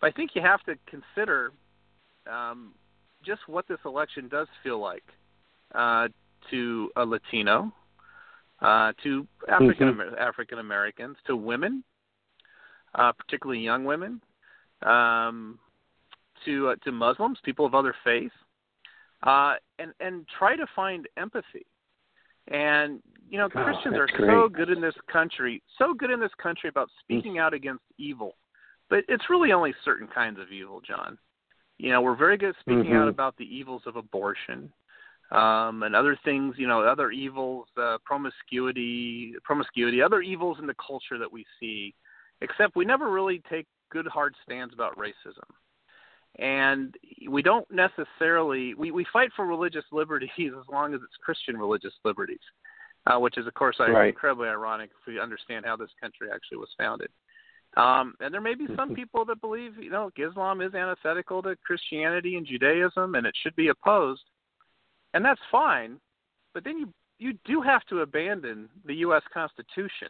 But 0.00 0.08
I 0.08 0.10
think 0.10 0.34
you 0.34 0.42
have 0.42 0.62
to 0.64 0.74
consider 0.86 1.52
um, 2.30 2.72
just 3.24 3.42
what 3.46 3.68
this 3.68 3.78
election 3.84 4.28
does 4.28 4.48
feel 4.64 4.80
like 4.80 5.04
uh, 5.74 6.08
to 6.50 6.90
a 6.96 7.04
Latino, 7.04 7.72
uh, 8.62 8.92
to 9.02 9.26
African 9.48 9.94
mm-hmm. 9.94 10.14
African 10.18 10.58
Americans, 10.58 11.16
to 11.26 11.36
women, 11.36 11.82
uh, 12.94 13.12
particularly 13.12 13.60
young 13.60 13.84
women, 13.84 14.20
um, 14.82 15.58
to 16.44 16.68
uh, 16.68 16.76
to 16.84 16.92
Muslims, 16.92 17.38
people 17.44 17.66
of 17.66 17.74
other 17.74 17.94
faiths, 18.04 18.34
uh, 19.24 19.54
and 19.78 19.92
and 20.00 20.26
try 20.38 20.56
to 20.56 20.66
find 20.74 21.08
empathy. 21.16 21.66
And 22.48 23.00
you 23.28 23.38
know, 23.38 23.48
oh, 23.54 23.64
Christians 23.64 23.96
are 23.96 24.06
great. 24.06 24.30
so 24.30 24.48
good 24.48 24.70
in 24.70 24.80
this 24.80 24.94
country, 25.12 25.62
so 25.78 25.92
good 25.94 26.10
in 26.10 26.20
this 26.20 26.32
country 26.40 26.68
about 26.68 26.88
speaking 27.00 27.38
out 27.38 27.54
against 27.54 27.82
evil, 27.98 28.36
but 28.88 29.00
it's 29.08 29.24
really 29.28 29.52
only 29.52 29.74
certain 29.84 30.06
kinds 30.06 30.38
of 30.38 30.52
evil, 30.52 30.80
John. 30.80 31.18
You 31.78 31.90
know, 31.90 32.00
we're 32.00 32.16
very 32.16 32.36
good 32.36 32.50
at 32.50 32.56
speaking 32.60 32.84
mm-hmm. 32.84 32.96
out 32.96 33.08
about 33.08 33.36
the 33.36 33.44
evils 33.44 33.82
of 33.86 33.96
abortion, 33.96 34.72
um, 35.32 35.82
and 35.82 35.96
other 35.96 36.16
things, 36.24 36.54
you 36.58 36.66
know, 36.66 36.82
other 36.82 37.10
evils, 37.10 37.66
uh, 37.80 37.96
promiscuity, 38.04 39.34
promiscuity, 39.44 40.02
other 40.02 40.20
evils 40.20 40.58
in 40.60 40.66
the 40.66 40.74
culture 40.74 41.18
that 41.18 41.32
we 41.32 41.44
see. 41.58 41.94
Except 42.42 42.76
we 42.76 42.84
never 42.84 43.10
really 43.10 43.42
take 43.48 43.66
good 43.90 44.06
hard 44.06 44.34
stands 44.44 44.74
about 44.74 44.98
racism. 44.98 45.48
And 46.38 46.94
we 47.30 47.42
don't 47.42 47.66
necessarily 47.70 48.74
we, 48.74 48.90
we 48.90 49.06
fight 49.12 49.30
for 49.36 49.46
religious 49.46 49.84
liberties 49.92 50.30
as 50.38 50.66
long 50.70 50.94
as 50.94 51.00
it's 51.02 51.16
Christian 51.24 51.56
religious 51.56 51.94
liberties, 52.04 52.40
uh, 53.06 53.18
which 53.18 53.38
is 53.38 53.46
of 53.46 53.54
course 53.54 53.76
right. 53.78 54.08
incredibly 54.08 54.48
ironic 54.48 54.90
if 54.90 55.06
we 55.06 55.20
understand 55.20 55.64
how 55.64 55.76
this 55.76 55.90
country 56.00 56.28
actually 56.32 56.58
was 56.58 56.70
founded. 56.78 57.08
Um, 57.76 58.14
and 58.20 58.34
there 58.34 58.40
may 58.40 58.54
be 58.54 58.66
some 58.76 58.94
people 58.94 59.24
that 59.26 59.40
believe, 59.40 59.78
you 59.78 59.90
know, 59.90 60.10
Islam 60.16 60.60
is 60.60 60.74
antithetical 60.74 61.42
to 61.42 61.56
Christianity 61.64 62.36
and 62.36 62.46
Judaism, 62.46 63.14
and 63.14 63.26
it 63.26 63.34
should 63.42 63.56
be 63.56 63.68
opposed, 63.68 64.22
and 65.14 65.24
that's 65.24 65.40
fine. 65.50 65.98
But 66.54 66.64
then 66.64 66.78
you 66.78 66.88
you 67.18 67.38
do 67.44 67.60
have 67.60 67.84
to 67.84 68.00
abandon 68.00 68.68
the 68.84 68.94
U.S. 68.96 69.22
Constitution 69.32 70.08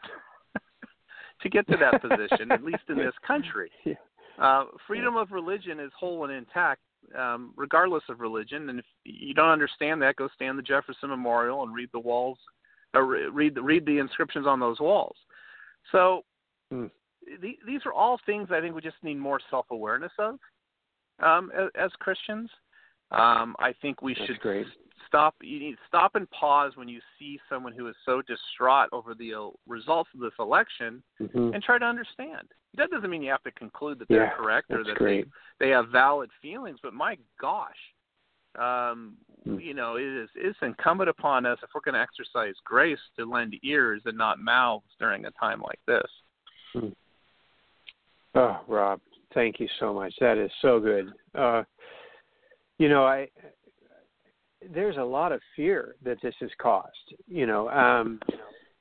to 1.42 1.48
get 1.48 1.66
to 1.68 1.76
that 1.76 2.00
position, 2.00 2.50
at 2.50 2.64
least 2.64 2.84
in 2.88 2.96
this 2.96 3.14
country. 3.26 3.70
Uh, 4.38 4.64
freedom 4.86 5.14
of 5.14 5.30
religion 5.30 5.78
is 5.78 5.92
whole 5.96 6.24
and 6.24 6.32
intact, 6.32 6.80
um, 7.16 7.52
regardless 7.54 8.02
of 8.08 8.20
religion. 8.20 8.70
And 8.70 8.78
if 8.78 8.84
you 9.04 9.34
don't 9.34 9.50
understand 9.50 10.00
that, 10.00 10.16
go 10.16 10.28
stand 10.34 10.58
the 10.58 10.62
Jefferson 10.62 11.10
Memorial 11.10 11.62
and 11.62 11.74
read 11.74 11.90
the 11.92 12.00
walls, 12.00 12.38
or 12.94 13.04
read 13.30 13.54
the 13.54 13.62
read 13.62 13.84
the 13.84 13.98
inscriptions 13.98 14.46
on 14.46 14.58
those 14.58 14.80
walls. 14.80 15.16
So 15.92 16.22
the, 16.70 17.58
these 17.66 17.80
are 17.84 17.92
all 17.92 18.18
things 18.24 18.48
I 18.50 18.60
think 18.60 18.74
we 18.74 18.80
just 18.80 18.96
need 19.02 19.18
more 19.18 19.40
self 19.50 19.66
awareness 19.70 20.12
of 20.18 20.38
um, 21.22 21.52
as, 21.56 21.68
as 21.78 21.90
Christians. 22.00 22.50
Um, 23.12 23.54
I 23.58 23.72
think 23.82 24.02
we 24.02 24.14
That's 24.14 24.26
should 24.26 24.40
great. 24.40 24.66
stop. 25.06 25.34
You 25.42 25.58
need 25.58 25.76
stop 25.86 26.14
and 26.14 26.28
pause 26.30 26.72
when 26.76 26.88
you 26.88 27.00
see 27.18 27.38
someone 27.48 27.72
who 27.72 27.86
is 27.88 27.96
so 28.04 28.22
distraught 28.22 28.88
over 28.92 29.14
the 29.14 29.52
results 29.66 30.10
of 30.14 30.20
this 30.20 30.32
election, 30.38 31.02
Mhm. 31.20 31.54
and 31.54 31.62
try 31.62 31.78
to 31.78 31.84
understand. 31.84 32.48
That 32.74 32.90
doesn't 32.90 33.10
mean 33.10 33.22
you 33.22 33.30
have 33.30 33.42
to 33.42 33.50
conclude 33.52 33.98
that 33.98 34.08
they're 34.08 34.24
Yeah, 34.24 34.34
correct 34.34 34.70
or 34.70 34.82
that 34.84 34.96
great. 34.96 35.26
they 35.58 35.66
they 35.66 35.70
have 35.70 35.88
valid 35.88 36.30
feelings. 36.40 36.80
But 36.80 36.94
my 36.94 37.18
gosh, 37.38 37.94
um, 38.56 39.16
Hmm. 39.44 39.58
you 39.58 39.74
know, 39.74 39.96
it 39.96 40.04
is 40.04 40.30
it's 40.34 40.60
incumbent 40.62 41.10
upon 41.10 41.44
us 41.44 41.62
if 41.62 41.74
we're 41.74 41.82
going 41.82 41.94
to 41.94 42.00
exercise 42.00 42.58
grace 42.60 43.00
to 43.16 43.26
lend 43.26 43.58
ears 43.62 44.06
and 44.06 44.16
not 44.16 44.38
mouths 44.38 44.94
during 44.98 45.26
a 45.26 45.30
time 45.32 45.60
like 45.60 45.80
this. 45.86 46.10
Oh, 48.34 48.64
Rob, 48.66 49.00
thank 49.34 49.60
you 49.60 49.68
so 49.78 49.92
much. 49.92 50.14
That 50.20 50.38
is 50.38 50.50
so 50.62 50.80
good. 50.80 51.12
Uh, 51.34 51.64
you 52.82 52.88
know, 52.88 53.06
I 53.06 53.28
there's 54.74 54.96
a 54.96 55.02
lot 55.02 55.30
of 55.30 55.40
fear 55.54 55.94
that 56.04 56.20
this 56.20 56.34
has 56.40 56.50
caused. 56.60 57.14
You 57.28 57.46
know, 57.46 57.68
um, 57.68 58.18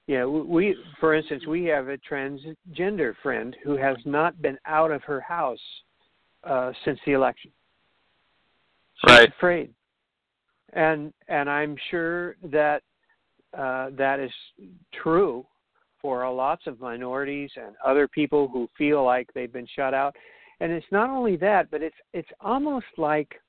you 0.08 0.18
know, 0.18 0.28
we, 0.28 0.76
for 1.00 1.14
instance, 1.14 1.46
we 1.46 1.66
have 1.66 1.88
a 1.88 2.00
transgender 2.00 3.14
friend 3.22 3.56
who 3.64 3.78
has 3.78 3.98
not 4.04 4.42
been 4.42 4.58
out 4.66 4.90
of 4.90 5.04
her 5.04 5.22
house 5.22 5.60
uh, 6.44 6.72
since 6.84 6.98
the 7.06 7.12
election. 7.12 7.52
She's 8.96 9.18
Right. 9.18 9.30
afraid, 9.30 9.72
and 10.74 11.14
and 11.28 11.48
I'm 11.48 11.76
sure 11.92 12.38
that 12.46 12.82
uh, 13.56 13.92
that 13.92 14.20
is 14.20 14.32
true 15.04 15.46
for 16.02 16.28
lots 16.34 16.66
of 16.66 16.80
minorities 16.80 17.52
and 17.56 17.76
other 17.86 18.08
people 18.08 18.48
who 18.48 18.68
feel 18.76 19.04
like 19.04 19.32
they've 19.36 19.54
been 19.54 19.68
shut 19.76 19.94
out. 19.94 20.16
And 20.60 20.72
it's 20.72 20.92
not 20.92 21.12
only 21.12 21.36
that, 21.38 21.70
but 21.70 21.84
it's 21.84 21.96
it's 22.14 22.30
almost 22.42 22.88
like 22.98 23.40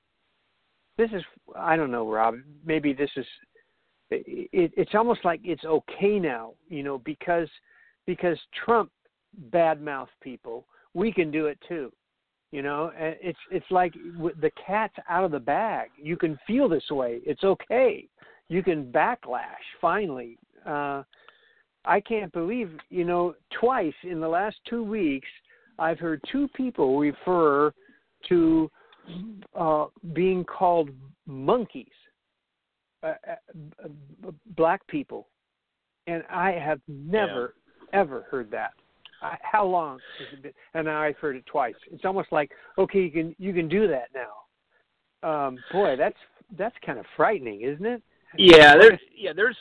this 0.97 1.09
is 1.11 1.23
I 1.55 1.75
don't 1.75 1.91
know, 1.91 2.09
Rob. 2.09 2.35
Maybe 2.65 2.93
this 2.93 3.11
is 3.15 3.25
it, 4.11 4.71
it's 4.77 4.93
almost 4.93 5.25
like 5.25 5.41
it's 5.43 5.65
okay 5.65 6.19
now, 6.19 6.53
you 6.69 6.83
know, 6.83 6.99
because 6.99 7.49
because 8.05 8.37
Trump 8.65 8.91
badmouth 9.49 10.07
people, 10.21 10.65
we 10.93 11.11
can 11.11 11.31
do 11.31 11.47
it 11.47 11.57
too. 11.67 11.91
You 12.51 12.61
know, 12.61 12.91
it's 12.95 13.39
it's 13.51 13.65
like 13.71 13.93
the 13.93 14.51
cat's 14.65 14.93
out 15.09 15.23
of 15.23 15.31
the 15.31 15.39
bag. 15.39 15.89
You 15.97 16.15
can 16.15 16.37
feel 16.45 16.69
this 16.69 16.89
way. 16.91 17.19
It's 17.25 17.43
okay. 17.43 18.07
You 18.47 18.61
can 18.61 18.91
backlash 18.91 19.63
finally. 19.81 20.37
Uh, 20.65 21.03
I 21.85 21.99
can't 21.99 22.31
believe, 22.31 22.71
you 22.89 23.03
know, 23.03 23.33
twice 23.59 23.93
in 24.03 24.21
the 24.21 24.27
last 24.27 24.57
two 24.69 24.83
weeks, 24.83 25.27
I've 25.79 25.99
heard 25.99 26.21
two 26.31 26.47
people 26.49 26.99
refer 26.99 27.73
to 28.29 28.71
uh, 29.55 29.85
being 30.13 30.43
called 30.43 30.89
monkeys, 31.25 31.87
uh, 33.03 33.13
uh, 33.83 33.87
black 34.55 34.85
people, 34.87 35.27
and 36.07 36.23
I 36.29 36.51
have 36.51 36.79
never 36.87 37.53
ever 37.93 38.25
heard 38.29 38.49
that. 38.51 38.71
I, 39.21 39.37
how 39.41 39.65
long 39.65 39.99
has 40.19 40.27
it 40.33 40.43
been? 40.43 40.53
And 40.73 40.85
now 40.85 41.01
I've 41.01 41.17
heard 41.17 41.35
it 41.35 41.45
twice. 41.45 41.75
It's 41.91 42.05
almost 42.05 42.31
like, 42.31 42.51
okay, 42.77 42.99
you 42.99 43.11
can 43.11 43.35
you 43.39 43.53
can 43.53 43.67
do 43.69 43.87
that 43.87 44.09
now. 44.13 45.47
Um, 45.47 45.59
boy, 45.71 45.95
that's 45.97 46.17
that's 46.57 46.75
kind 46.85 46.99
of 46.99 47.05
frightening, 47.15 47.61
isn't 47.61 47.85
it? 47.85 48.03
Yeah, 48.37 48.75
there's 48.77 48.99
yeah, 49.15 49.33
there's 49.33 49.57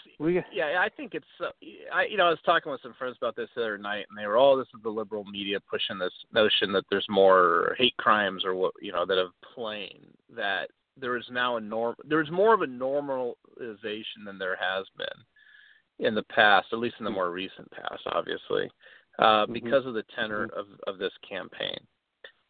yeah, 0.53 0.81
I 0.81 0.89
think 0.89 1.15
it's 1.15 1.27
uh, 1.41 1.51
I 1.93 2.05
you 2.05 2.17
know 2.17 2.27
I 2.27 2.31
was 2.31 2.39
talking 2.45 2.73
with 2.73 2.81
some 2.83 2.95
friends 2.95 3.17
about 3.21 3.37
this 3.37 3.49
the 3.55 3.63
other 3.63 3.79
night, 3.79 4.07
and 4.09 4.19
they 4.19 4.27
were 4.27 4.37
all 4.37 4.57
this 4.57 4.67
is 4.75 4.83
the 4.83 4.91
liberal 4.91 5.25
media 5.25 5.59
pushing 5.61 5.99
this 5.99 6.13
notion 6.33 6.73
that 6.73 6.85
there's 6.91 7.07
more 7.09 7.75
hate 7.79 7.97
crimes 7.99 8.45
or 8.45 8.55
what 8.55 8.73
you 8.81 8.93
know 8.93 9.05
that 9.07 9.19
have 9.19 9.33
plain 9.55 10.01
that 10.35 10.71
there 10.97 11.17
is 11.17 11.25
now 11.31 11.57
a 11.57 11.61
norm 11.61 11.95
there's 12.05 12.31
more 12.31 12.55
of 12.55 12.63
a 12.63 12.67
normalization 12.67 14.25
than 14.25 14.39
there 14.39 14.57
has 14.57 14.87
been 14.97 16.07
in 16.07 16.15
the 16.15 16.23
past, 16.25 16.67
at 16.73 16.79
least 16.79 16.97
in 16.99 17.05
the 17.05 17.11
more 17.11 17.31
recent 17.31 17.71
past, 17.71 18.03
obviously, 18.07 18.71
uh, 19.19 19.47
Mhm. 19.47 19.53
because 19.53 19.87
of 19.87 19.95
the 19.95 20.03
tenor 20.15 20.45
of 20.55 20.67
of 20.87 20.99
this 20.99 21.17
campaign. 21.19 21.79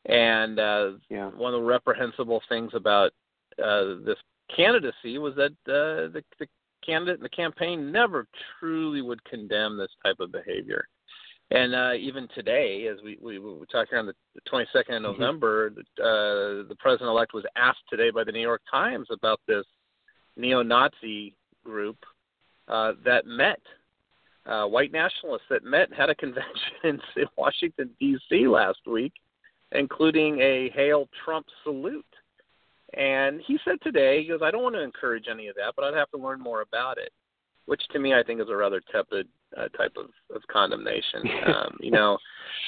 And 0.07 0.59
uh, 0.59 0.93
yeah. 1.09 1.29
one 1.29 1.55
of 1.55 1.61
the 1.61 1.67
reprehensible 1.67 2.41
things 2.49 2.75
about 2.75 3.13
uh, 3.63 3.95
this 4.05 4.19
candidacy 4.55 5.19
was 5.19 5.35
that 5.37 5.53
uh, 5.69 6.13
the, 6.13 6.23
the 6.39 6.47
candidate 6.85 7.17
and 7.17 7.25
the 7.25 7.29
campaign 7.29 7.93
never 7.93 8.27
truly 8.59 9.03
would 9.03 9.23
condemn 9.25 9.77
this 9.77 9.91
type 10.05 10.17
of 10.21 10.33
behavior. 10.33 10.87
And 11.51 11.75
uh, 11.75 11.93
even 11.99 12.29
today, 12.35 12.89
as 12.91 12.97
we, 13.05 13.19
we, 13.21 13.39
we 13.39 13.55
were 13.55 13.67
talking 13.67 13.99
on 13.99 14.07
the 14.07 14.15
22nd 14.51 14.97
of 14.97 15.03
November, 15.03 15.73
uh, 15.77 16.67
the 16.67 16.77
president-elect 16.79 17.35
was 17.35 17.45
asked 17.57 17.83
today 17.91 18.11
by 18.11 18.25
the 18.25 18.33
New 18.33 18.41
York 18.41 18.63
Times 18.71 19.09
about 19.11 19.39
this 19.47 19.65
neo-Nazi 20.37 21.35
group 21.63 21.99
uh, 22.69 22.93
that 23.05 23.27
met, 23.27 23.61
uh, 24.47 24.65
white 24.65 24.93
nationalists 24.93 25.47
that 25.51 25.63
met, 25.63 25.93
had 25.93 26.09
a 26.09 26.15
convention 26.15 26.49
in 26.85 27.01
Washington, 27.37 27.91
D.C. 28.01 28.49
last 28.49 28.81
week, 28.87 29.13
including 29.73 30.41
a 30.41 30.71
Hail 30.71 31.09
Trump 31.23 31.47
salute. 31.65 32.05
And 32.95 33.41
he 33.47 33.59
said 33.65 33.77
today, 33.83 34.23
he 34.23 34.29
goes, 34.29 34.41
I 34.43 34.51
don't 34.51 34.63
want 34.63 34.75
to 34.75 34.83
encourage 34.83 35.25
any 35.31 35.49
of 35.49 35.55
that, 35.57 35.73
but 35.77 35.85
I'd 35.85 35.95
have 35.95 36.11
to 36.11 36.19
learn 36.19 36.41
more 36.41 36.61
about 36.61 36.99
it, 36.99 37.11
which 37.67 37.81
to 37.93 37.99
me 37.99 38.15
I 38.15 38.23
think 38.23 38.41
is 38.41 38.49
a 38.51 38.57
rather 38.57 38.83
tepid 38.93 39.29
uh, 39.57 39.69
type 39.69 39.93
of, 39.97 40.07
of 40.35 40.43
condemnation. 40.51 41.23
Um, 41.47 41.77
you 41.81 41.91
know, 41.91 42.19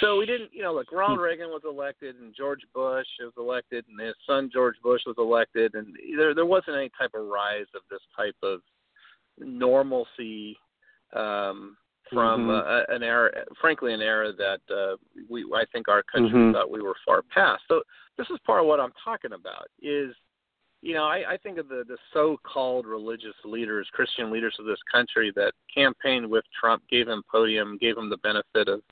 so 0.00 0.18
we 0.18 0.26
didn't, 0.26 0.50
you 0.52 0.62
know, 0.62 0.74
look, 0.74 0.90
Ronald 0.90 1.20
Reagan 1.20 1.48
was 1.48 1.62
elected 1.64 2.16
and 2.16 2.34
George 2.37 2.62
Bush 2.74 3.06
was 3.20 3.32
elected 3.38 3.84
and 3.88 4.00
his 4.00 4.16
son 4.26 4.50
George 4.52 4.74
Bush 4.82 5.00
was 5.06 5.14
elected, 5.16 5.74
and 5.74 5.94
there 6.16 6.34
there 6.34 6.46
wasn't 6.46 6.76
any 6.76 6.90
type 6.98 7.12
of 7.14 7.26
rise 7.26 7.66
of 7.74 7.82
this 7.90 8.00
type 8.16 8.34
of 8.42 8.60
normalcy 9.38 10.56
um, 11.14 11.76
from 12.14 12.48
Mhm. 12.48 12.64
uh, 12.64 12.85
an 12.94 13.03
era, 13.03 13.44
frankly, 13.61 13.92
an 13.92 14.00
era 14.00 14.33
that 14.33 14.61
uh, 14.70 14.96
we 15.29 15.44
I 15.53 15.64
think 15.66 15.88
our 15.88 16.03
country 16.05 16.38
Mhm. 16.38 16.53
thought 16.53 16.70
we 16.70 16.81
were 16.83 16.96
far 17.05 17.22
past. 17.22 17.64
So 17.68 17.83
this 18.16 18.31
is 18.31 18.38
part 18.40 18.61
of 18.61 18.66
what 18.66 18.81
I'm 18.81 18.92
talking 19.05 19.33
about. 19.33 19.66
Is 19.83 20.14
you 20.81 20.94
know 20.94 21.05
I, 21.05 21.33
I 21.33 21.37
think 21.37 21.59
of 21.59 21.68
the 21.68 21.85
the 21.85 21.98
so-called 22.12 22.87
religious 22.87 23.37
leaders, 23.44 23.88
Christian 23.92 24.31
leaders 24.31 24.57
of 24.59 24.64
this 24.66 24.83
country 24.85 25.33
that 25.33 25.53
campaigned 25.74 26.29
with 26.31 26.44
Trump, 26.59 26.83
gave 26.88 27.09
him 27.09 27.22
podium, 27.31 27.77
gave 27.79 27.96
him 27.98 28.09
the 28.09 28.18
benefit 28.18 28.68
of 28.68 28.83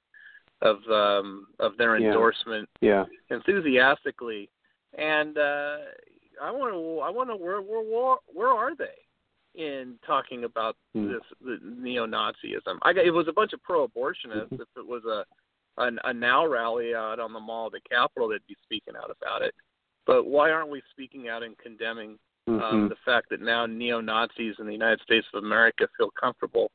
of 0.61 0.89
um, 0.91 1.47
of 1.59 1.77
their 1.77 1.97
Yeah. 1.97 2.09
endorsement 2.09 2.69
Yeah. 2.81 3.07
enthusiastically, 3.31 4.51
and 4.95 5.39
uh, 5.39 5.79
I 6.41 6.51
want 6.51 6.73
to 6.75 7.01
I 7.01 7.11
want 7.11 7.31
to 7.31 7.37
where 7.37 7.61
where 7.61 7.83
where 7.83 8.17
where 8.27 8.49
are 8.49 8.75
they 8.75 9.07
in 9.55 9.99
talking 10.07 10.45
about 10.45 10.77
Hmm. 10.95 11.09
this 11.13 11.23
the 11.41 11.59
neo-Nazism? 11.63 12.79
I 12.83 12.93
got, 12.93 13.05
it 13.05 13.11
was 13.11 13.29
a 13.29 13.33
bunch 13.33 13.53
of 13.53 13.63
pro-abortionists. 13.63 14.53
If 14.61 14.69
it 14.77 14.87
was 14.87 15.05
a, 15.05 15.25
a 15.83 15.91
a 16.05 16.13
now 16.15 16.47
rally 16.47 16.95
out 16.95 17.21
on 17.21 17.33
the 17.33 17.41
mall 17.41 17.67
of 17.67 17.73
the 17.73 17.81
Capitol, 17.81 18.29
they'd 18.29 18.47
be 18.47 18.57
speaking 18.63 18.95
out 18.97 19.11
about 19.11 19.43
it. 19.43 19.55
But 20.07 20.25
why 20.27 20.51
aren't 20.51 20.71
we 20.71 20.83
speaking 20.91 21.29
out 21.29 21.43
and 21.43 21.57
condemning 21.59 22.19
um, 22.49 22.59
Mhm. 22.61 22.89
the 22.89 22.97
fact 23.05 23.29
that 23.31 23.41
now 23.41 23.67
neo 23.67 24.01
Nazis 24.01 24.59
in 24.59 24.67
the 24.67 24.73
United 24.73 25.01
States 25.03 25.27
of 25.33 25.45
America 25.45 25.87
feel 25.97 26.11
comfortable 26.11 26.73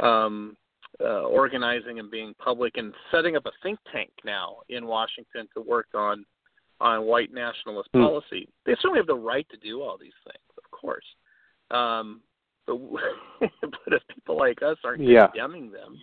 um, 0.00 0.56
uh, 1.00 1.22
organizing 1.24 1.98
and 1.98 2.08
being 2.10 2.34
public 2.34 2.76
and 2.76 2.94
setting 3.10 3.34
up 3.36 3.44
a 3.46 3.50
think 3.62 3.78
tank 3.92 4.10
now 4.24 4.58
in 4.68 4.86
Washington 4.86 5.48
to 5.54 5.60
work 5.60 5.88
on 5.94 6.24
on 6.80 7.02
white 7.02 7.32
nationalist 7.32 7.88
Hmm. 7.92 8.02
policy. 8.02 8.48
They 8.64 8.74
certainly 8.76 8.98
have 9.00 9.08
the 9.08 9.16
right 9.16 9.46
to 9.48 9.56
do 9.56 9.82
all 9.82 9.98
these 9.98 10.14
things, 10.22 10.44
of 10.56 10.70
course. 10.70 11.04
Um, 11.70 12.20
but 12.66 12.78
but 13.40 13.92
if 13.92 14.02
people 14.14 14.36
like 14.36 14.62
us 14.62 14.76
aren't 14.84 15.02
Yeah. 15.02 15.28
condemning 15.28 15.70
them 15.70 15.98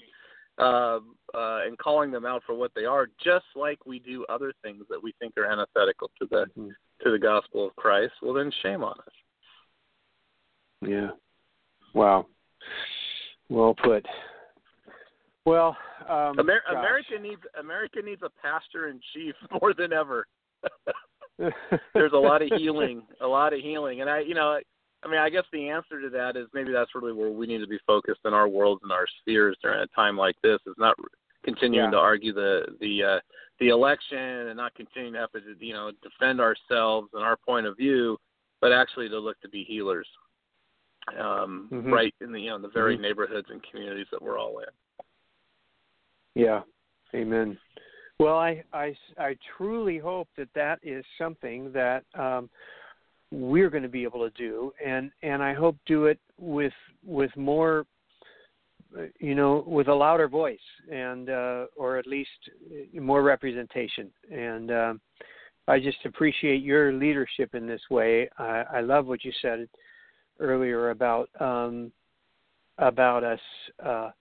uh, 0.58 0.99
uh, 1.38 1.65
and 1.65 1.78
calling 1.78 2.12
them 2.12 2.25
out 2.25 2.43
for 2.45 2.56
what 2.56 2.71
they 2.75 2.86
are, 2.86 3.08
just 3.23 3.45
like 3.56 3.86
we 3.86 3.99
do 3.99 4.25
other 4.30 4.54
things 4.63 4.84
that 4.89 5.01
we 5.01 5.13
think 5.19 5.38
are 5.38 5.45
antithetical 5.45 6.10
to 6.19 6.28
the 6.30 6.45
Mhm. 6.58 6.69
to 7.04 7.12
the 7.12 7.19
gospel 7.19 7.67
of 7.67 7.75
Christ, 7.75 8.13
well 8.21 8.34
then 8.34 8.51
shame 8.62 8.84
on 8.84 8.97
us. 8.99 9.13
Yeah. 10.82 11.12
Wow. 11.93 12.28
Well 13.49 13.75
put. 13.75 14.06
Well, 15.45 15.78
um, 16.10 16.39
Amer- 16.39 16.63
America 16.69 17.19
needs 17.21 17.41
America 17.60 17.99
needs 18.04 18.21
a 18.23 18.30
pastor 18.41 18.88
in 18.88 18.99
chief 19.13 19.36
more 19.62 19.73
than 19.73 19.93
ever. 19.93 20.25
There's 21.93 22.13
a 22.13 22.17
lot 22.17 22.41
of 22.41 22.49
healing, 22.58 23.04
a 23.21 23.28
lot 23.28 23.54
of 23.54 23.60
healing, 23.60 24.01
and 24.01 24.10
I, 24.10 24.19
you 24.19 24.34
know, 24.34 24.60
I 25.06 25.08
mean, 25.08 25.20
I 25.20 25.30
guess 25.30 25.44
the 25.54 25.70
answer 25.70 26.02
to 26.02 26.10
that 26.10 26.36
is 26.36 26.48
maybe 26.54 26.72
that's 26.72 26.96
really 26.96 27.13
where 27.13 27.30
we 27.30 27.46
need 27.46 27.60
to 27.60 27.68
be 27.68 27.80
focused 27.86 28.22
in 28.26 28.34
our 28.34 28.48
worlds 28.48 28.82
and 28.82 28.91
our 28.91 29.06
spheres 29.22 29.56
during 29.62 29.82
a 29.82 29.88
time 29.96 30.18
like 30.18 30.36
this. 30.41 30.60
Is 30.65 30.74
not 30.80 30.98
continuing 31.44 31.86
Yeah. 31.86 31.91
to 31.91 31.98
argue 31.98 32.34
the 32.34 32.76
the 32.80 33.04
uh, 33.04 33.20
the 33.60 33.70
election 33.70 34.18
and 34.18 34.58
not 34.58 34.74
continuing 34.74 35.13
to 35.13 35.20
have 35.20 35.32
to 35.34 35.41
you 35.60 35.74
know 35.74 35.91
defend 36.02 36.41
ourselves 36.41 37.10
and 37.13 37.24
our 37.24 37.38
point 37.38 37.68
of 37.68 37.78
view, 37.78 38.18
but 38.62 38.72
actually 38.72 39.08
to 39.10 39.20
look 39.20 39.39
to 39.41 39.50
be 39.50 39.63
healers, 39.63 40.08
um, 41.20 41.70
Mhm. 41.72 41.91
right 41.91 42.15
in 42.22 42.32
the 42.32 42.41
you 42.41 42.50
know 42.50 42.58
the 42.58 42.68
very 42.70 42.98
Mhm. 42.98 43.02
neighborhoods 43.02 43.50
and 43.52 43.62
communities 43.62 44.08
that 44.10 44.22
we're 44.22 44.39
all 44.39 44.58
in. 44.60 44.70
Yeah. 46.34 46.63
Amen. 47.13 47.60
Well, 48.20 48.38
I, 48.38 48.63
I, 48.74 48.96
I 49.18 49.38
truly 49.58 49.98
hope 49.98 50.30
that 50.38 50.52
that 50.54 50.80
is 50.82 51.06
something 51.18 51.72
that 51.74 52.06
um, 52.15 52.50
we're 53.36 53.69
going 53.69 53.84
to 53.84 53.89
be 53.89 54.04
able 54.04 54.30
to 54.30 54.36
do, 54.38 54.71
and 54.84 55.12
and 55.21 55.43
I 55.43 55.54
hope 55.54 55.78
do 55.86 56.06
it 56.06 56.19
with 56.38 56.74
with 57.04 57.36
more, 57.36 57.86
uh, 58.98 59.04
you 59.19 59.36
know, 59.36 59.63
with 59.67 59.88
a 59.88 59.93
louder 59.93 60.28
voice, 60.28 60.58
and 60.91 61.30
uh, 61.30 61.65
or 61.76 61.98
at 61.98 62.08
least 62.08 62.30
uh, 62.71 63.02
more 63.02 63.21
representation. 63.21 64.10
And 64.32 64.71
um, 64.71 65.02
I 65.67 65.80
just 65.80 65.98
appreciate 66.06 66.63
your 66.63 66.93
leadership 66.93 67.56
in 67.56 67.67
this 67.67 67.82
way. 67.89 68.30
I, 68.38 68.63
I 68.76 68.82
love 68.82 69.08
what 69.08 69.26
you 69.26 69.32
said 69.41 69.67
earlier 70.39 70.91
about 70.91 71.30
um, 71.39 71.91
about 72.78 73.24
us. 73.24 73.39
Uh, 73.84 74.12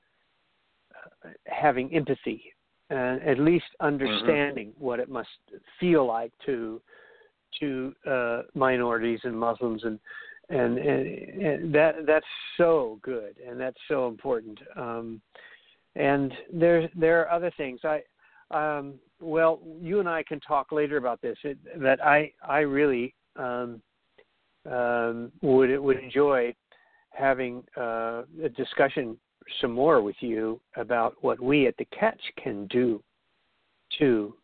having 1.46 1.94
empathy 1.94 2.42
and 2.90 3.22
at 3.22 3.38
least 3.38 3.64
understanding 3.80 4.72
what 4.78 5.00
it 5.00 5.08
must 5.08 5.28
feel 5.80 6.06
like 6.06 6.32
to 6.44 6.80
to 7.60 7.94
uh, 8.08 8.42
minorities 8.54 9.20
and 9.24 9.38
Muslims 9.38 9.84
and, 9.84 9.98
and 10.50 10.78
and 10.78 11.42
and 11.42 11.74
that 11.74 12.06
that's 12.06 12.26
so 12.56 12.98
good 13.02 13.36
and 13.46 13.58
that's 13.58 13.78
so 13.88 14.08
important. 14.08 14.58
Um, 14.76 15.20
and 15.96 16.32
there 16.52 16.88
there 16.94 17.20
are 17.22 17.30
other 17.30 17.52
things. 17.56 17.80
I 17.84 18.02
um, 18.50 18.94
well, 19.20 19.60
you 19.80 20.00
and 20.00 20.08
I 20.08 20.22
can 20.22 20.40
talk 20.40 20.72
later 20.72 20.96
about 20.96 21.22
this. 21.22 21.38
It, 21.44 21.58
that 21.80 22.04
I 22.04 22.32
I 22.46 22.58
really 22.60 23.14
um, 23.36 23.80
um, 24.70 25.32
would 25.42 25.78
would 25.78 25.98
enjoy 25.98 26.54
having 27.10 27.62
uh, 27.76 28.22
a 28.42 28.48
discussion 28.56 29.16
some 29.60 29.72
more 29.72 30.02
with 30.02 30.16
you 30.20 30.60
about 30.76 31.14
what 31.20 31.40
we 31.40 31.66
at 31.66 31.76
the 31.76 31.86
Catch 31.86 32.20
can 32.42 32.66
do 32.66 33.02
to 33.98 34.34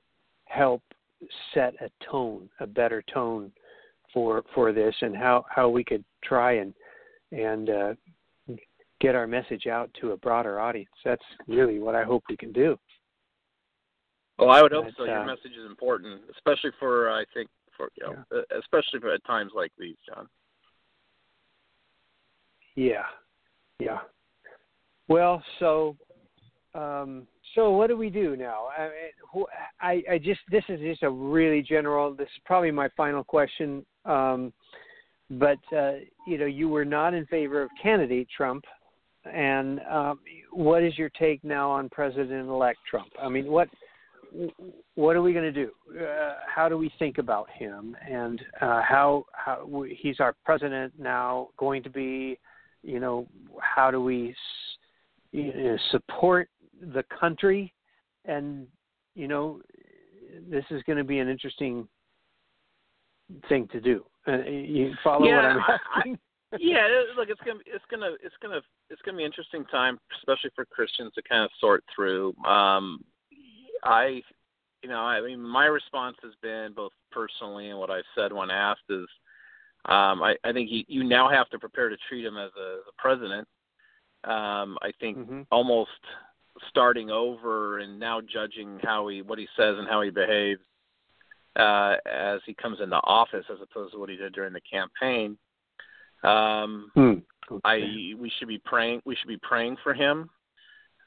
help 0.44 0.83
set 1.54 1.74
a 1.80 1.90
tone, 2.11 2.48
a 2.61 2.66
better 2.66 3.02
tone 3.12 3.52
for 4.12 4.42
for 4.54 4.72
this, 4.72 4.94
and 5.00 5.16
how 5.16 5.44
how 5.48 5.68
we 5.68 5.85
could 5.85 6.04
try 6.24 6.52
and 6.52 6.74
and 7.33 7.70
uh, 7.70 7.94
get 9.00 9.14
our 9.14 9.26
message 9.26 9.66
out 9.66 9.90
to 10.00 10.12
a 10.12 10.16
broader 10.16 10.61
audience. 10.61 10.90
That's 11.04 11.22
really 11.46 11.78
what 11.78 11.94
I 11.94 12.04
hope 12.04 12.24
we 12.28 12.37
can 12.37 12.52
do. 12.52 12.78
Well, 14.38 14.50
I 14.50 14.62
would 14.62 14.72
hope 14.72 14.87
so. 14.96 15.04
Your 15.04 15.20
uh, 15.20 15.26
message 15.26 15.52
is 15.52 15.66
important, 15.66 16.22
especially 16.35 16.70
for 16.78 17.11
I 17.11 17.24
think 17.35 17.48
for 17.76 17.90
you 17.96 18.06
know, 18.06 18.38
uh, 18.38 18.59
especially 18.59 19.00
for 19.00 19.12
at 19.12 19.24
times 19.24 19.52
like 19.54 19.72
these, 19.78 19.96
John. 20.09 20.28
Yeah, 22.76 23.04
yeah. 23.78 23.98
Well, 25.09 25.42
so 25.59 25.96
um, 26.74 27.26
so 27.54 27.70
what 27.70 27.88
do 27.88 27.96
we 27.96 28.10
do 28.10 28.36
now? 28.36 28.68
I, 29.80 30.02
I 30.10 30.18
just 30.18 30.40
this 30.50 30.64
is 30.68 30.80
just 30.80 31.02
a 31.02 31.10
really 31.10 31.62
general. 31.62 32.14
This 32.14 32.26
is 32.26 32.42
probably 32.44 32.70
my 32.70 32.88
final 32.96 33.24
question. 33.24 33.84
Um, 34.04 34.52
but 35.30 35.58
uh, 35.76 35.92
you 36.26 36.38
know, 36.38 36.46
you 36.46 36.68
were 36.68 36.84
not 36.84 37.14
in 37.14 37.26
favor 37.26 37.62
of 37.62 37.70
candidate 37.80 38.28
Trump, 38.36 38.64
and 39.24 39.80
um, 39.90 40.20
what 40.52 40.82
is 40.82 40.98
your 40.98 41.10
take 41.10 41.42
now 41.44 41.70
on 41.70 41.88
President-elect 41.88 42.78
Trump? 42.88 43.08
I 43.20 43.28
mean, 43.28 43.46
what 43.46 43.68
what 44.94 45.16
are 45.16 45.22
we 45.22 45.32
going 45.32 45.52
to 45.52 45.66
do? 45.66 45.70
Uh, 46.00 46.34
how 46.46 46.68
do 46.68 46.76
we 46.76 46.92
think 46.98 47.18
about 47.18 47.48
him, 47.50 47.96
and 48.08 48.40
uh, 48.60 48.82
how 48.82 49.24
how 49.32 49.84
he's 49.98 50.20
our 50.20 50.34
president 50.44 50.92
now 50.98 51.48
going 51.56 51.82
to 51.82 51.90
be? 51.90 52.38
You 52.82 52.98
know, 52.98 53.26
how 53.60 53.90
do 53.90 54.00
we 54.00 54.34
you 55.32 55.52
know, 55.52 55.76
support 55.90 56.48
the 56.81 57.05
country? 57.19 57.73
And 58.25 58.66
you 59.14 59.29
know, 59.29 59.61
this 60.49 60.64
is 60.71 60.83
going 60.85 60.99
to 60.99 61.05
be 61.05 61.19
an 61.19 61.29
interesting 61.29 61.88
thing 63.49 63.69
to 63.69 63.81
do. 63.81 64.05
Uh, 64.27 64.43
you 64.43 64.93
follow 65.03 65.21
what 65.21 65.29
Yeah, 65.29 65.55
I'm 65.55 65.61
I- 65.61 65.79
asking? 65.97 66.19
yeah, 66.59 66.87
look, 67.16 67.29
it's 67.29 67.40
gonna, 67.47 67.61
it's 67.66 67.85
gonna, 67.90 68.11
it's 68.23 68.35
gonna, 68.43 68.61
it's 68.88 69.01
gonna 69.03 69.16
be 69.16 69.23
an 69.23 69.29
interesting 69.31 69.64
time, 69.66 69.99
especially 70.19 70.51
for 70.57 70.64
Christians 70.64 71.12
to 71.14 71.23
kind 71.23 71.45
of 71.45 71.51
sort 71.61 71.85
through. 71.95 72.35
Um, 72.45 73.05
I, 73.85 74.21
you 74.83 74.88
know, 74.88 74.99
I 75.01 75.21
mean, 75.21 75.40
my 75.40 75.66
response 75.66 76.16
has 76.23 76.33
been 76.43 76.73
both 76.75 76.93
personally 77.12 77.69
and 77.71 77.79
what 77.79 77.90
I've 77.90 78.05
said 78.16 78.33
when 78.33 78.51
asked 78.51 78.81
is, 78.90 79.07
um, 79.87 80.23
I, 80.23 80.35
I 80.45 80.53
think 80.53 80.71
you, 80.71 80.83
you 80.88 81.05
now 81.05 81.29
have 81.31 81.49
to 81.51 81.59
prepare 81.59 81.88
to 81.88 81.97
treat 82.09 82.25
him 82.25 82.37
as 82.37 82.51
a, 82.61 82.75
as 82.75 82.83
a 82.88 83.01
president. 83.01 83.47
Um, 84.25 84.77
I 84.83 84.93
think 85.01 85.19
Mhm. 85.19 85.47
almost 85.51 85.90
starting 86.68 87.11
over 87.11 87.79
and 87.79 87.99
now 87.99 88.20
judging 88.20 88.79
how 88.83 89.09
he, 89.09 89.23
what 89.23 89.38
he 89.38 89.49
says 89.57 89.77
and 89.79 89.88
how 89.88 90.03
he 90.03 90.11
behaves 90.11 90.61
uh, 91.57 91.96
as 92.11 92.40
he 92.46 92.55
comes 92.55 92.79
into 92.81 92.96
office, 93.05 93.44
as 93.51 93.59
opposed 93.62 93.92
to 93.92 93.99
what 93.99 94.09
he 94.09 94.16
did 94.16 94.33
during 94.33 94.53
the 94.53 94.61
campaign. 94.61 95.37
Um, 96.23 96.90
Hmm. 96.94 97.14
I 97.64 98.14
we 98.16 98.31
should 98.38 98.46
be 98.49 98.59
praying. 98.59 99.03
We 99.05 99.16
should 99.16 99.27
be 99.27 99.38
praying 99.38 99.79
for 99.83 99.92
him, 99.92 100.31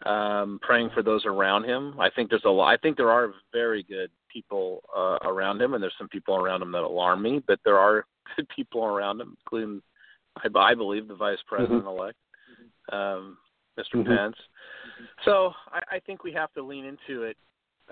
um, 0.05 0.59
praying 0.61 0.89
for 0.93 1.01
those 1.01 1.25
around 1.25 1.63
him. 1.63 1.97
I 1.99 2.09
think 2.09 2.29
there's 2.29 2.43
a 2.43 2.49
lot. 2.49 2.67
I 2.67 2.77
think 2.77 2.97
there 2.97 3.11
are 3.11 3.33
very 3.53 3.83
good 3.83 4.09
people 4.27 4.81
uh, 4.95 5.19
around 5.23 5.61
him, 5.61 5.73
and 5.73 5.81
there's 5.81 5.93
some 5.97 6.09
people 6.09 6.35
around 6.35 6.61
him 6.61 6.71
that 6.73 6.81
alarm 6.83 7.21
me. 7.21 7.41
But 7.47 7.59
there 7.63 7.77
are 7.77 8.05
good 8.35 8.47
people 8.49 8.83
around 8.83 9.21
him, 9.21 9.37
including 9.39 9.81
I, 10.35 10.49
I 10.59 10.75
believe 10.75 11.07
the 11.07 11.15
vice 11.15 11.39
president 11.47 11.85
elect, 11.85 12.17
um, 12.91 13.37
mister 13.77 13.97
Mhm. 13.97 14.05
Pence. 14.07 14.37
So 15.25 15.53
I, 15.71 15.95
I 15.95 15.99
think 15.99 16.23
we 16.23 16.31
have 16.33 16.53
to 16.53 16.63
lean 16.63 16.85
into 16.85 17.23
it. 17.23 17.37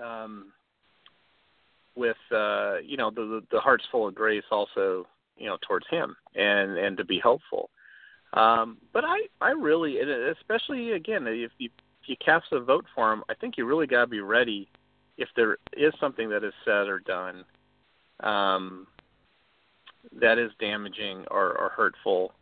Um, 0.02 0.52
with 1.94 2.16
uh, 2.30 2.76
you 2.84 2.96
know 2.96 3.10
the, 3.10 3.42
the 3.50 3.60
heart's 3.60 3.84
full 3.90 4.08
of 4.08 4.14
grace 4.14 4.44
also 4.50 5.06
you 5.36 5.46
know 5.46 5.56
towards 5.66 5.86
him 5.90 6.16
and 6.34 6.76
and 6.78 6.96
to 6.96 7.04
be 7.04 7.18
helpful 7.18 7.70
um 8.34 8.78
but 8.92 9.04
i 9.04 9.20
i 9.40 9.50
really 9.50 9.98
especially 9.98 10.92
again 10.92 11.26
if 11.26 11.50
you 11.58 11.68
if 12.02 12.08
you 12.08 12.16
cast 12.24 12.46
a 12.52 12.60
vote 12.60 12.84
for 12.94 13.12
him 13.12 13.22
i 13.28 13.34
think 13.34 13.56
you 13.56 13.66
really 13.66 13.86
got 13.86 14.02
to 14.02 14.06
be 14.06 14.20
ready 14.20 14.68
if 15.18 15.28
there 15.36 15.56
is 15.76 15.92
something 16.00 16.28
that 16.28 16.44
is 16.44 16.52
said 16.64 16.86
or 16.86 17.00
done 17.00 17.44
um 18.20 18.86
that 20.20 20.38
is 20.38 20.50
damaging 20.58 21.24
or, 21.30 21.58
or 21.58 21.70
hurtful 21.70 22.32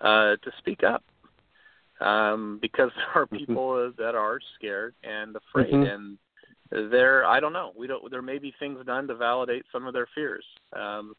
uh 0.00 0.36
to 0.42 0.50
speak 0.58 0.82
up 0.82 1.04
um 2.00 2.58
because 2.60 2.90
there 2.96 3.22
are 3.22 3.26
Mhm. 3.26 3.38
people 3.38 3.92
that 3.98 4.14
are 4.14 4.38
scared 4.56 4.94
and 5.02 5.36
afraid 5.36 5.72
Mhm. 5.72 5.92
and 5.92 6.18
there 6.70 7.24
i 7.26 7.38
don't 7.40 7.52
know 7.52 7.72
we 7.76 7.86
don't 7.86 8.10
there 8.10 8.22
may 8.22 8.38
be 8.38 8.52
things 8.58 8.84
done 8.84 9.06
to 9.06 9.14
validate 9.14 9.64
some 9.70 9.86
of 9.86 9.94
their 9.94 10.06
fears 10.14 10.44
um 10.72 11.14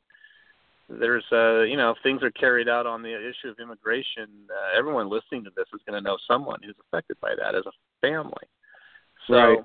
there's 0.90 1.26
uh 1.32 1.62
you 1.62 1.78
know 1.78 1.92
if 1.92 1.98
things 2.04 2.22
are 2.24 2.32
carried 2.32 2.70
out 2.70 2.86
on 2.86 3.02
the 3.02 3.14
issue 3.30 3.50
of 3.50 3.60
immigration 3.60 4.30
uh, 4.50 4.78
everyone 4.78 5.10
listening 5.10 5.44
to 5.44 5.50
this 5.56 5.68
is 5.74 5.82
going 5.86 6.02
to 6.02 6.08
know 6.08 6.18
someone 6.28 6.60
who's 6.64 6.76
affected 6.88 7.18
by 7.22 7.34
that 7.36 7.56
as 7.56 7.66
a 7.66 7.72
family 8.02 8.48
so 9.28 9.34
Right. 9.36 9.60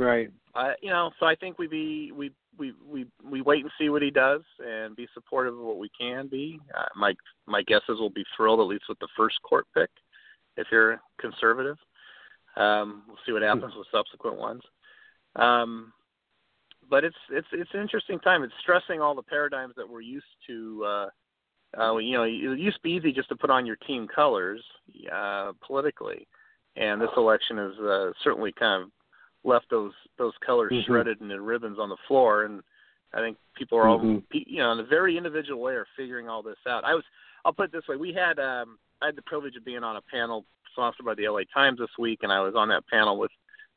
Right. 0.00 0.30
I 0.54 0.74
you 0.82 0.90
know 0.90 1.10
so 1.18 1.26
i 1.26 1.34
think 1.34 1.58
we 1.58 1.66
be 1.66 2.12
we 2.12 2.30
we 2.58 2.72
we 2.88 3.06
we 3.24 3.40
wait 3.40 3.62
and 3.62 3.72
see 3.78 3.88
what 3.88 4.02
he 4.02 4.10
does 4.10 4.42
and 4.64 4.94
be 4.96 5.08
supportive 5.14 5.54
of 5.54 5.64
what 5.64 5.78
we 5.78 5.90
can 5.98 6.28
be 6.28 6.60
uh, 6.76 6.86
my 6.96 7.14
my 7.46 7.62
guess 7.62 7.82
is 7.88 7.98
we'll 7.98 8.10
be 8.10 8.24
thrilled 8.36 8.60
at 8.60 8.66
least 8.66 8.84
with 8.88 8.98
the 9.00 9.08
first 9.16 9.40
court 9.42 9.66
pick 9.74 9.90
if 10.58 10.66
you're 10.70 11.00
conservative 11.18 11.76
um 12.56 13.02
we'll 13.06 13.16
see 13.24 13.32
what 13.32 13.42
happens 13.42 13.72
with 13.76 13.86
subsequent 13.90 14.36
ones 14.36 14.62
um 15.36 15.92
but 16.90 17.04
it's 17.04 17.16
it's 17.30 17.46
it's 17.52 17.70
an 17.74 17.80
interesting 17.80 18.18
time. 18.20 18.42
It's 18.42 18.54
stressing 18.60 19.00
all 19.00 19.14
the 19.14 19.22
paradigms 19.22 19.74
that 19.76 19.88
we're 19.88 20.00
used 20.00 20.26
to. 20.46 20.84
Uh, 20.84 21.08
uh, 21.78 21.96
you 21.98 22.16
know, 22.16 22.22
it 22.22 22.30
used 22.30 22.76
to 22.76 22.82
be 22.82 22.92
easy 22.92 23.12
just 23.12 23.28
to 23.28 23.36
put 23.36 23.50
on 23.50 23.66
your 23.66 23.76
team 23.76 24.08
colors 24.08 24.62
uh, 25.12 25.52
politically, 25.66 26.26
and 26.76 27.00
this 27.00 27.10
election 27.16 27.58
has 27.58 27.78
uh, 27.78 28.10
certainly 28.24 28.52
kind 28.52 28.84
of 28.84 28.90
left 29.44 29.66
those 29.70 29.92
those 30.16 30.32
colors 30.44 30.72
Mhm. 30.72 30.86
shredded 30.86 31.20
and 31.20 31.30
in 31.30 31.44
ribbons 31.44 31.78
on 31.78 31.90
the 31.90 31.96
floor. 32.06 32.44
And 32.44 32.62
I 33.12 33.18
think 33.18 33.36
people 33.54 33.78
are 33.78 33.86
all, 33.86 34.00
Mhm. 34.00 34.22
you 34.30 34.58
know, 34.58 34.72
in 34.72 34.80
a 34.80 34.84
very 34.84 35.16
individual 35.16 35.60
way, 35.60 35.74
are 35.74 35.86
figuring 35.96 36.28
all 36.28 36.42
this 36.42 36.58
out. 36.66 36.84
I 36.84 36.94
was, 36.94 37.04
I'll 37.44 37.52
put 37.52 37.66
it 37.66 37.72
this 37.72 37.86
way: 37.86 37.96
we 37.96 38.12
had, 38.14 38.38
um, 38.38 38.78
I 39.00 39.06
had 39.06 39.16
the 39.16 39.22
privilege 39.22 39.56
of 39.56 39.64
being 39.64 39.84
on 39.84 39.96
a 39.96 40.02
panel 40.02 40.44
sponsored 40.72 41.06
by 41.06 41.14
the 41.14 41.28
LA 41.28 41.40
Times 41.52 41.78
this 41.78 41.88
week, 41.98 42.20
and 42.22 42.32
I 42.32 42.40
was 42.40 42.54
on 42.56 42.68
that 42.68 42.86
panel 42.88 43.18
with 43.18 43.30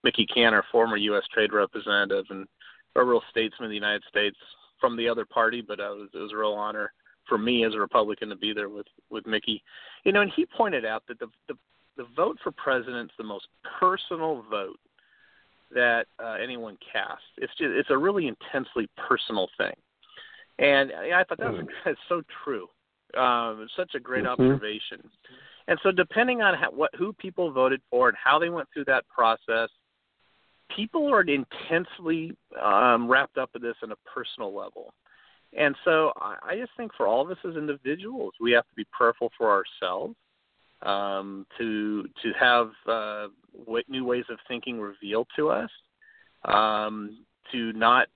Mickey 0.03 0.25
Kantor, 0.25 0.63
former 0.71 0.97
U.S. 0.97 1.23
Trade 1.33 1.53
Representative 1.53 2.25
and 2.29 2.47
a 2.95 3.03
real 3.03 3.21
statesman 3.29 3.65
of 3.65 3.69
the 3.69 3.75
United 3.75 4.03
States 4.09 4.37
from 4.79 4.97
the 4.97 5.07
other 5.07 5.25
party, 5.25 5.61
but 5.61 5.79
it, 5.79 5.83
was, 5.83 6.09
it 6.13 6.17
was 6.17 6.31
a 6.33 6.37
real 6.37 6.53
honor 6.53 6.91
for 7.29 7.37
me 7.37 7.65
as 7.65 7.73
a 7.75 7.79
Republican 7.79 8.29
to 8.29 8.35
be 8.35 8.53
there 8.53 8.69
with 8.69 8.87
with 9.09 9.25
Mickey. 9.27 9.63
You 10.03 10.11
know, 10.11 10.21
and 10.21 10.31
he 10.35 10.45
pointed 10.45 10.85
out 10.85 11.03
that 11.07 11.19
the 11.19 11.27
the, 11.47 11.53
the 11.97 12.07
vote 12.15 12.37
for 12.43 12.51
president's 12.51 13.13
the 13.17 13.23
most 13.23 13.47
personal 13.79 14.43
vote 14.49 14.79
that 15.73 16.07
uh, 16.21 16.35
anyone 16.41 16.77
casts. 16.91 17.23
It's 17.37 17.53
just 17.57 17.71
it's 17.71 17.91
a 17.91 17.97
really 17.97 18.27
intensely 18.27 18.89
personal 19.07 19.47
thing, 19.57 19.73
and 20.59 20.91
I 20.91 21.23
thought 21.23 21.37
that 21.37 21.53
was 21.53 21.65
that's 21.85 21.99
so 22.09 22.23
true. 22.43 22.67
Um, 23.17 23.67
such 23.75 23.95
a 23.95 23.99
great 23.99 24.25
Mm-hmm. 24.25 24.41
observation. 24.41 25.09
And 25.67 25.79
so, 25.83 25.91
depending 25.91 26.41
on 26.41 26.57
how, 26.57 26.71
what 26.71 26.91
who 26.95 27.13
people 27.13 27.51
voted 27.51 27.81
for 27.89 28.09
and 28.09 28.17
how 28.21 28.39
they 28.39 28.49
went 28.49 28.67
through 28.73 28.85
that 28.85 29.07
process, 29.07 29.69
people 30.75 31.13
are 31.13 31.21
intensely 31.21 32.35
um, 32.61 33.07
wrapped 33.07 33.37
up 33.37 33.49
in 33.55 33.61
this 33.61 33.75
on 33.83 33.91
a 33.91 33.95
personal 34.13 34.55
level. 34.55 34.93
And 35.57 35.75
so, 35.83 36.13
I, 36.17 36.35
I 36.43 36.57
just 36.57 36.71
think 36.77 36.91
for 36.95 37.07
all 37.07 37.21
of 37.21 37.31
us 37.31 37.37
as 37.47 37.55
individuals, 37.55 38.33
we 38.39 38.51
have 38.51 38.67
to 38.67 38.75
be 38.75 38.85
prayerful 38.91 39.31
for 39.37 39.51
ourselves 39.51 40.15
um, 40.83 41.45
to 41.57 42.03
to 42.23 42.31
have 42.39 42.71
uh, 42.87 43.27
w- 43.65 43.83
new 43.87 44.05
ways 44.05 44.25
of 44.29 44.39
thinking 44.47 44.79
revealed 44.79 45.27
to 45.35 45.49
us, 45.49 45.69
um, 46.45 47.25
to 47.51 47.73
not 47.73 48.07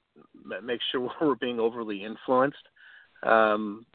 make 0.63 0.79
sure 0.91 1.09
we're 1.21 1.35
being 1.35 1.59
overly 1.59 2.03
influenced 2.03 2.57
um, 3.23 3.85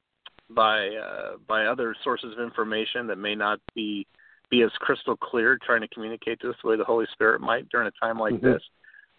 by 0.54 0.88
uh, 0.88 1.36
by 1.46 1.66
other 1.66 1.94
sources 2.02 2.32
of 2.36 2.44
information 2.44 3.06
that 3.06 3.16
may 3.16 3.34
not 3.34 3.60
be 3.74 4.06
be 4.50 4.62
as 4.62 4.70
crystal 4.80 5.16
clear, 5.16 5.58
trying 5.64 5.80
to 5.80 5.88
communicate 5.88 6.40
this 6.42 6.54
the 6.62 6.68
way 6.68 6.76
the 6.76 6.84
Holy 6.84 7.06
Spirit 7.12 7.40
might 7.40 7.68
during 7.68 7.86
a 7.86 8.04
time 8.04 8.18
like 8.18 8.34
Mhm. 8.34 8.42
this. 8.42 8.62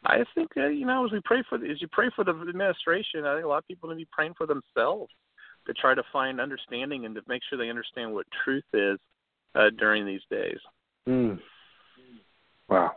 I 0.03 0.23
think 0.35 0.55
uh, 0.57 0.67
you 0.67 0.85
know 0.85 1.05
as 1.05 1.11
we 1.11 1.21
pray 1.23 1.43
for 1.43 1.57
the, 1.57 1.69
as 1.69 1.81
you 1.81 1.87
pray 1.87 2.09
for 2.15 2.23
the 2.23 2.31
administration, 2.31 3.25
I 3.25 3.35
think 3.35 3.45
a 3.45 3.47
lot 3.47 3.59
of 3.59 3.67
people 3.67 3.89
need 3.89 3.95
to 3.95 3.99
be 3.99 4.09
praying 4.11 4.33
for 4.33 4.45
themselves 4.45 5.11
to 5.67 5.73
try 5.73 5.93
to 5.93 6.03
find 6.11 6.41
understanding 6.41 7.05
and 7.05 7.15
to 7.15 7.21
make 7.27 7.41
sure 7.43 7.57
they 7.57 7.69
understand 7.69 8.13
what 8.13 8.25
truth 8.43 8.63
is 8.73 8.99
uh, 9.55 9.69
during 9.77 10.05
these 10.05 10.23
days. 10.29 10.57
Mm. 11.07 11.39
Wow. 12.67 12.95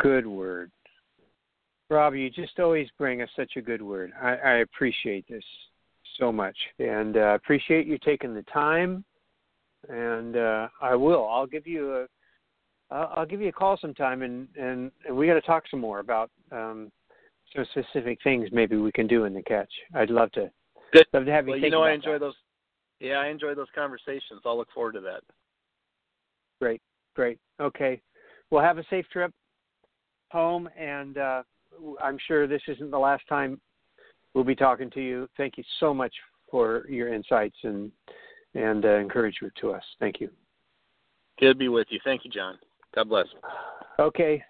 Good 0.00 0.26
word. 0.26 0.70
Rob, 1.90 2.14
you 2.14 2.30
just 2.30 2.58
always 2.58 2.88
bring 2.98 3.20
us 3.20 3.28
such 3.36 3.52
a 3.56 3.60
good 3.60 3.82
word. 3.82 4.12
I, 4.20 4.34
I 4.34 4.52
appreciate 4.58 5.26
this 5.28 5.44
so 6.18 6.32
much. 6.32 6.56
And 6.78 7.16
uh, 7.16 7.34
appreciate 7.34 7.86
you 7.86 7.98
taking 8.04 8.34
the 8.34 8.42
time. 8.44 9.04
And 9.88 10.36
uh, 10.36 10.68
I 10.80 10.94
will. 10.94 11.28
I'll 11.28 11.46
give 11.46 11.66
you 11.66 11.94
a 11.96 12.06
I'll, 12.90 13.12
I'll 13.16 13.26
give 13.26 13.40
you 13.40 13.48
a 13.48 13.52
call 13.52 13.76
sometime 13.80 14.22
and, 14.22 14.48
and, 14.56 14.90
and 15.06 15.16
we 15.16 15.26
gotta 15.26 15.40
talk 15.40 15.64
some 15.70 15.80
more 15.80 16.00
about 16.00 16.30
um 16.52 16.90
some 17.54 17.66
specific 17.70 18.18
things 18.24 18.48
maybe 18.52 18.76
we 18.76 18.92
can 18.92 19.06
do 19.06 19.24
in 19.24 19.34
the 19.34 19.42
catch. 19.42 19.70
I'd 19.94 20.10
love 20.10 20.32
to 20.32 20.50
Good. 20.92 21.06
love 21.12 21.26
to 21.26 21.32
have 21.32 21.46
you 21.46 21.52
Well, 21.52 21.60
you 21.60 21.70
know 21.70 21.82
I 21.82 21.92
enjoy 21.92 22.14
that. 22.14 22.20
those. 22.20 22.34
Yeah, 23.00 23.16
I 23.16 23.28
enjoy 23.28 23.54
those 23.54 23.68
conversations. 23.74 24.40
I'll 24.44 24.56
look 24.56 24.70
forward 24.72 24.92
to 24.92 25.00
that. 25.00 25.22
Great, 26.60 26.80
great. 27.14 27.38
Okay. 27.60 28.00
Well, 28.50 28.62
have 28.62 28.78
a 28.78 28.84
safe 28.88 29.06
trip 29.12 29.32
home, 30.30 30.68
and 30.78 31.18
uh, 31.18 31.42
I'm 32.02 32.18
sure 32.26 32.46
this 32.46 32.62
isn't 32.68 32.90
the 32.90 32.98
last 32.98 33.26
time 33.28 33.60
we'll 34.34 34.44
be 34.44 34.54
talking 34.54 34.90
to 34.90 35.00
you. 35.00 35.28
Thank 35.36 35.56
you 35.56 35.64
so 35.80 35.94
much 35.94 36.12
for 36.50 36.86
your 36.88 37.12
insights 37.12 37.56
and 37.62 37.90
and 38.54 38.84
uh, 38.84 38.96
encouragement 38.98 39.52
to 39.60 39.72
us. 39.72 39.82
Thank 39.98 40.20
you. 40.20 40.30
Good 41.40 41.48
to 41.48 41.54
be 41.54 41.68
with 41.68 41.88
you. 41.90 41.98
Thank 42.04 42.24
you, 42.24 42.30
John. 42.30 42.56
God 42.94 43.08
bless. 43.08 43.26
Okay, 43.98 44.42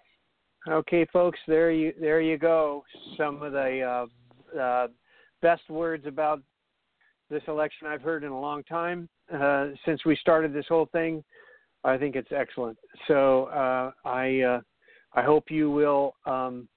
okay, 0.67 1.05
folks. 1.11 1.39
There 1.47 1.71
you 1.71 1.93
there 1.99 2.21
you 2.21 2.37
go. 2.37 2.83
Some 3.17 3.41
of 3.41 3.53
the 3.53 4.07
uh, 4.55 4.59
uh, 4.59 4.87
best 5.41 5.67
words 5.69 6.05
about 6.05 6.41
this 7.29 7.43
election 7.47 7.87
I've 7.87 8.01
heard 8.01 8.23
in 8.23 8.31
a 8.31 8.39
long 8.39 8.63
time 8.63 9.09
uh, 9.33 9.69
since 9.85 10.05
we 10.05 10.15
started 10.17 10.53
this 10.53 10.65
whole 10.69 10.87
thing. 10.91 11.23
I 11.83 11.97
think 11.97 12.15
it's 12.15 12.31
excellent. 12.31 12.77
So 13.07 13.45
uh, 13.45 13.91
I 14.07 14.41
uh, 14.41 14.61
I 15.13 15.23
hope 15.23 15.49
you 15.49 15.71
will. 15.71 16.15
Um, 16.25 16.67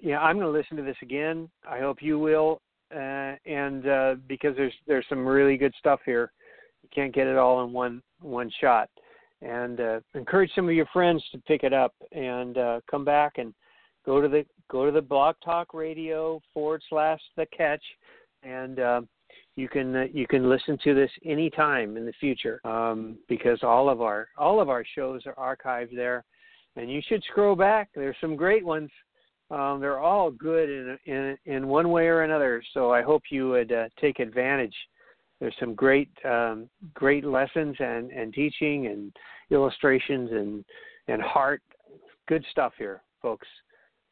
yeah, 0.00 0.20
I'm 0.20 0.36
going 0.38 0.52
to 0.52 0.58
listen 0.58 0.76
to 0.76 0.82
this 0.82 0.96
again. 1.02 1.48
I 1.68 1.78
hope 1.78 2.02
you 2.02 2.18
will, 2.18 2.60
uh, 2.94 3.34
and 3.46 3.86
uh, 3.86 4.14
because 4.28 4.56
there's 4.56 4.74
there's 4.86 5.06
some 5.08 5.26
really 5.26 5.56
good 5.56 5.74
stuff 5.78 6.00
here. 6.04 6.32
You 6.82 6.88
can't 6.94 7.14
get 7.14 7.26
it 7.26 7.36
all 7.36 7.64
in 7.64 7.72
one 7.72 8.02
one 8.20 8.50
shot. 8.60 8.88
And 9.40 9.80
uh, 9.80 10.00
encourage 10.14 10.52
some 10.54 10.68
of 10.68 10.74
your 10.74 10.86
friends 10.92 11.22
to 11.32 11.38
pick 11.38 11.64
it 11.64 11.72
up 11.72 11.94
and 12.12 12.56
uh, 12.56 12.80
come 12.88 13.04
back 13.04 13.38
and 13.38 13.52
go 14.06 14.20
to 14.20 14.28
the 14.28 14.44
go 14.70 14.86
to 14.86 14.92
the 14.92 15.02
Blog 15.02 15.34
Talk 15.44 15.74
Radio 15.74 16.40
forward 16.54 16.82
slash 16.88 17.20
the 17.36 17.46
catch, 17.46 17.82
and 18.42 18.78
uh, 18.78 19.00
you 19.56 19.68
can 19.68 19.96
uh, 19.96 20.04
you 20.12 20.26
can 20.26 20.48
listen 20.48 20.78
to 20.84 20.94
this 20.94 21.10
anytime 21.24 21.96
in 21.96 22.06
the 22.06 22.12
future 22.20 22.60
um, 22.64 23.16
because 23.28 23.58
all 23.62 23.88
of 23.88 24.00
our 24.00 24.28
all 24.38 24.60
of 24.60 24.68
our 24.68 24.84
shows 24.94 25.22
are 25.26 25.56
archived 25.56 25.94
there, 25.94 26.24
and 26.76 26.90
you 26.90 27.02
should 27.06 27.22
scroll 27.24 27.56
back. 27.56 27.90
There's 27.94 28.16
some 28.20 28.36
great 28.36 28.64
ones. 28.64 28.90
Um, 29.52 29.80
they're 29.80 30.00
all 30.00 30.30
good 30.30 30.70
in, 30.70 30.98
in 31.04 31.36
in 31.44 31.68
one 31.68 31.90
way 31.90 32.06
or 32.06 32.22
another. 32.22 32.62
So 32.72 32.90
I 32.90 33.02
hope 33.02 33.22
you 33.30 33.50
would 33.50 33.70
uh, 33.70 33.88
take 34.00 34.18
advantage. 34.18 34.74
There's 35.40 35.54
some 35.60 35.74
great 35.74 36.08
um, 36.24 36.70
great 36.94 37.24
lessons 37.24 37.76
and, 37.78 38.10
and 38.10 38.32
teaching 38.32 38.86
and 38.86 39.12
illustrations 39.50 40.30
and 40.32 40.64
and 41.08 41.20
heart. 41.20 41.60
Good 42.28 42.44
stuff 42.50 42.72
here, 42.78 43.02
folks. 43.20 43.46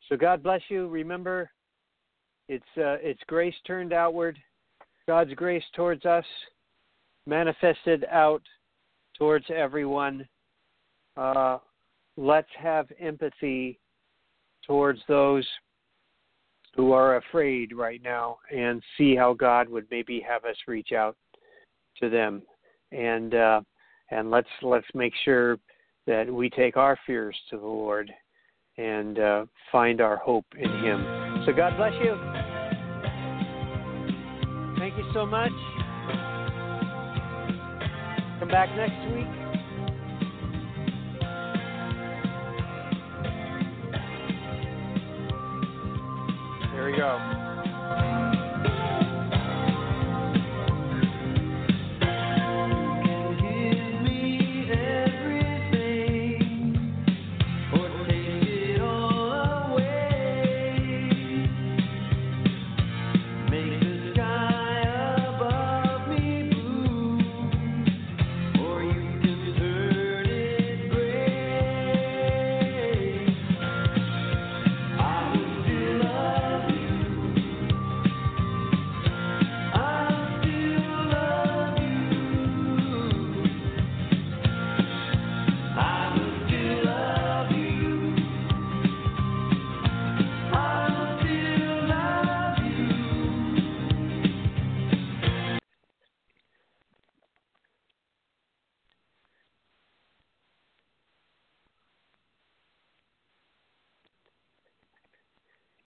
So 0.08 0.16
God 0.16 0.42
bless 0.42 0.60
you. 0.68 0.88
Remember, 0.88 1.50
it's 2.48 2.64
uh, 2.76 3.00
it's 3.00 3.20
grace 3.26 3.54
turned 3.66 3.94
outward. 3.94 4.38
God's 5.06 5.32
grace 5.34 5.64
towards 5.74 6.04
us, 6.04 6.24
manifested 7.26 8.04
out 8.10 8.42
towards 9.16 9.46
everyone. 9.48 10.28
Uh, 11.16 11.58
let's 12.16 12.50
have 12.58 12.86
empathy 13.00 13.78
towards 14.70 15.00
those 15.08 15.44
who 16.76 16.92
are 16.92 17.16
afraid 17.16 17.76
right 17.76 18.00
now 18.04 18.38
and 18.56 18.80
see 18.96 19.16
how 19.16 19.34
God 19.34 19.68
would 19.68 19.84
maybe 19.90 20.24
have 20.24 20.44
us 20.44 20.54
reach 20.68 20.92
out 20.92 21.16
to 22.00 22.08
them 22.08 22.42
and 22.92 23.34
uh, 23.34 23.62
and 24.12 24.30
let's 24.30 24.48
let's 24.62 24.86
make 24.94 25.12
sure 25.24 25.58
that 26.06 26.32
we 26.32 26.48
take 26.48 26.76
our 26.76 26.96
fears 27.04 27.36
to 27.50 27.56
the 27.56 27.66
Lord 27.66 28.12
and 28.78 29.18
uh, 29.18 29.46
find 29.72 30.00
our 30.00 30.18
hope 30.18 30.46
in 30.56 30.70
Him. 30.84 31.42
So 31.46 31.52
God 31.52 31.76
bless 31.76 31.92
you. 32.04 32.14
Thank 34.78 34.96
you 34.96 35.10
so 35.12 35.26
much. 35.26 35.50
Come 38.38 38.48
back 38.48 38.68
next 38.76 39.14
week. 39.16 39.49
Go. 47.00 47.39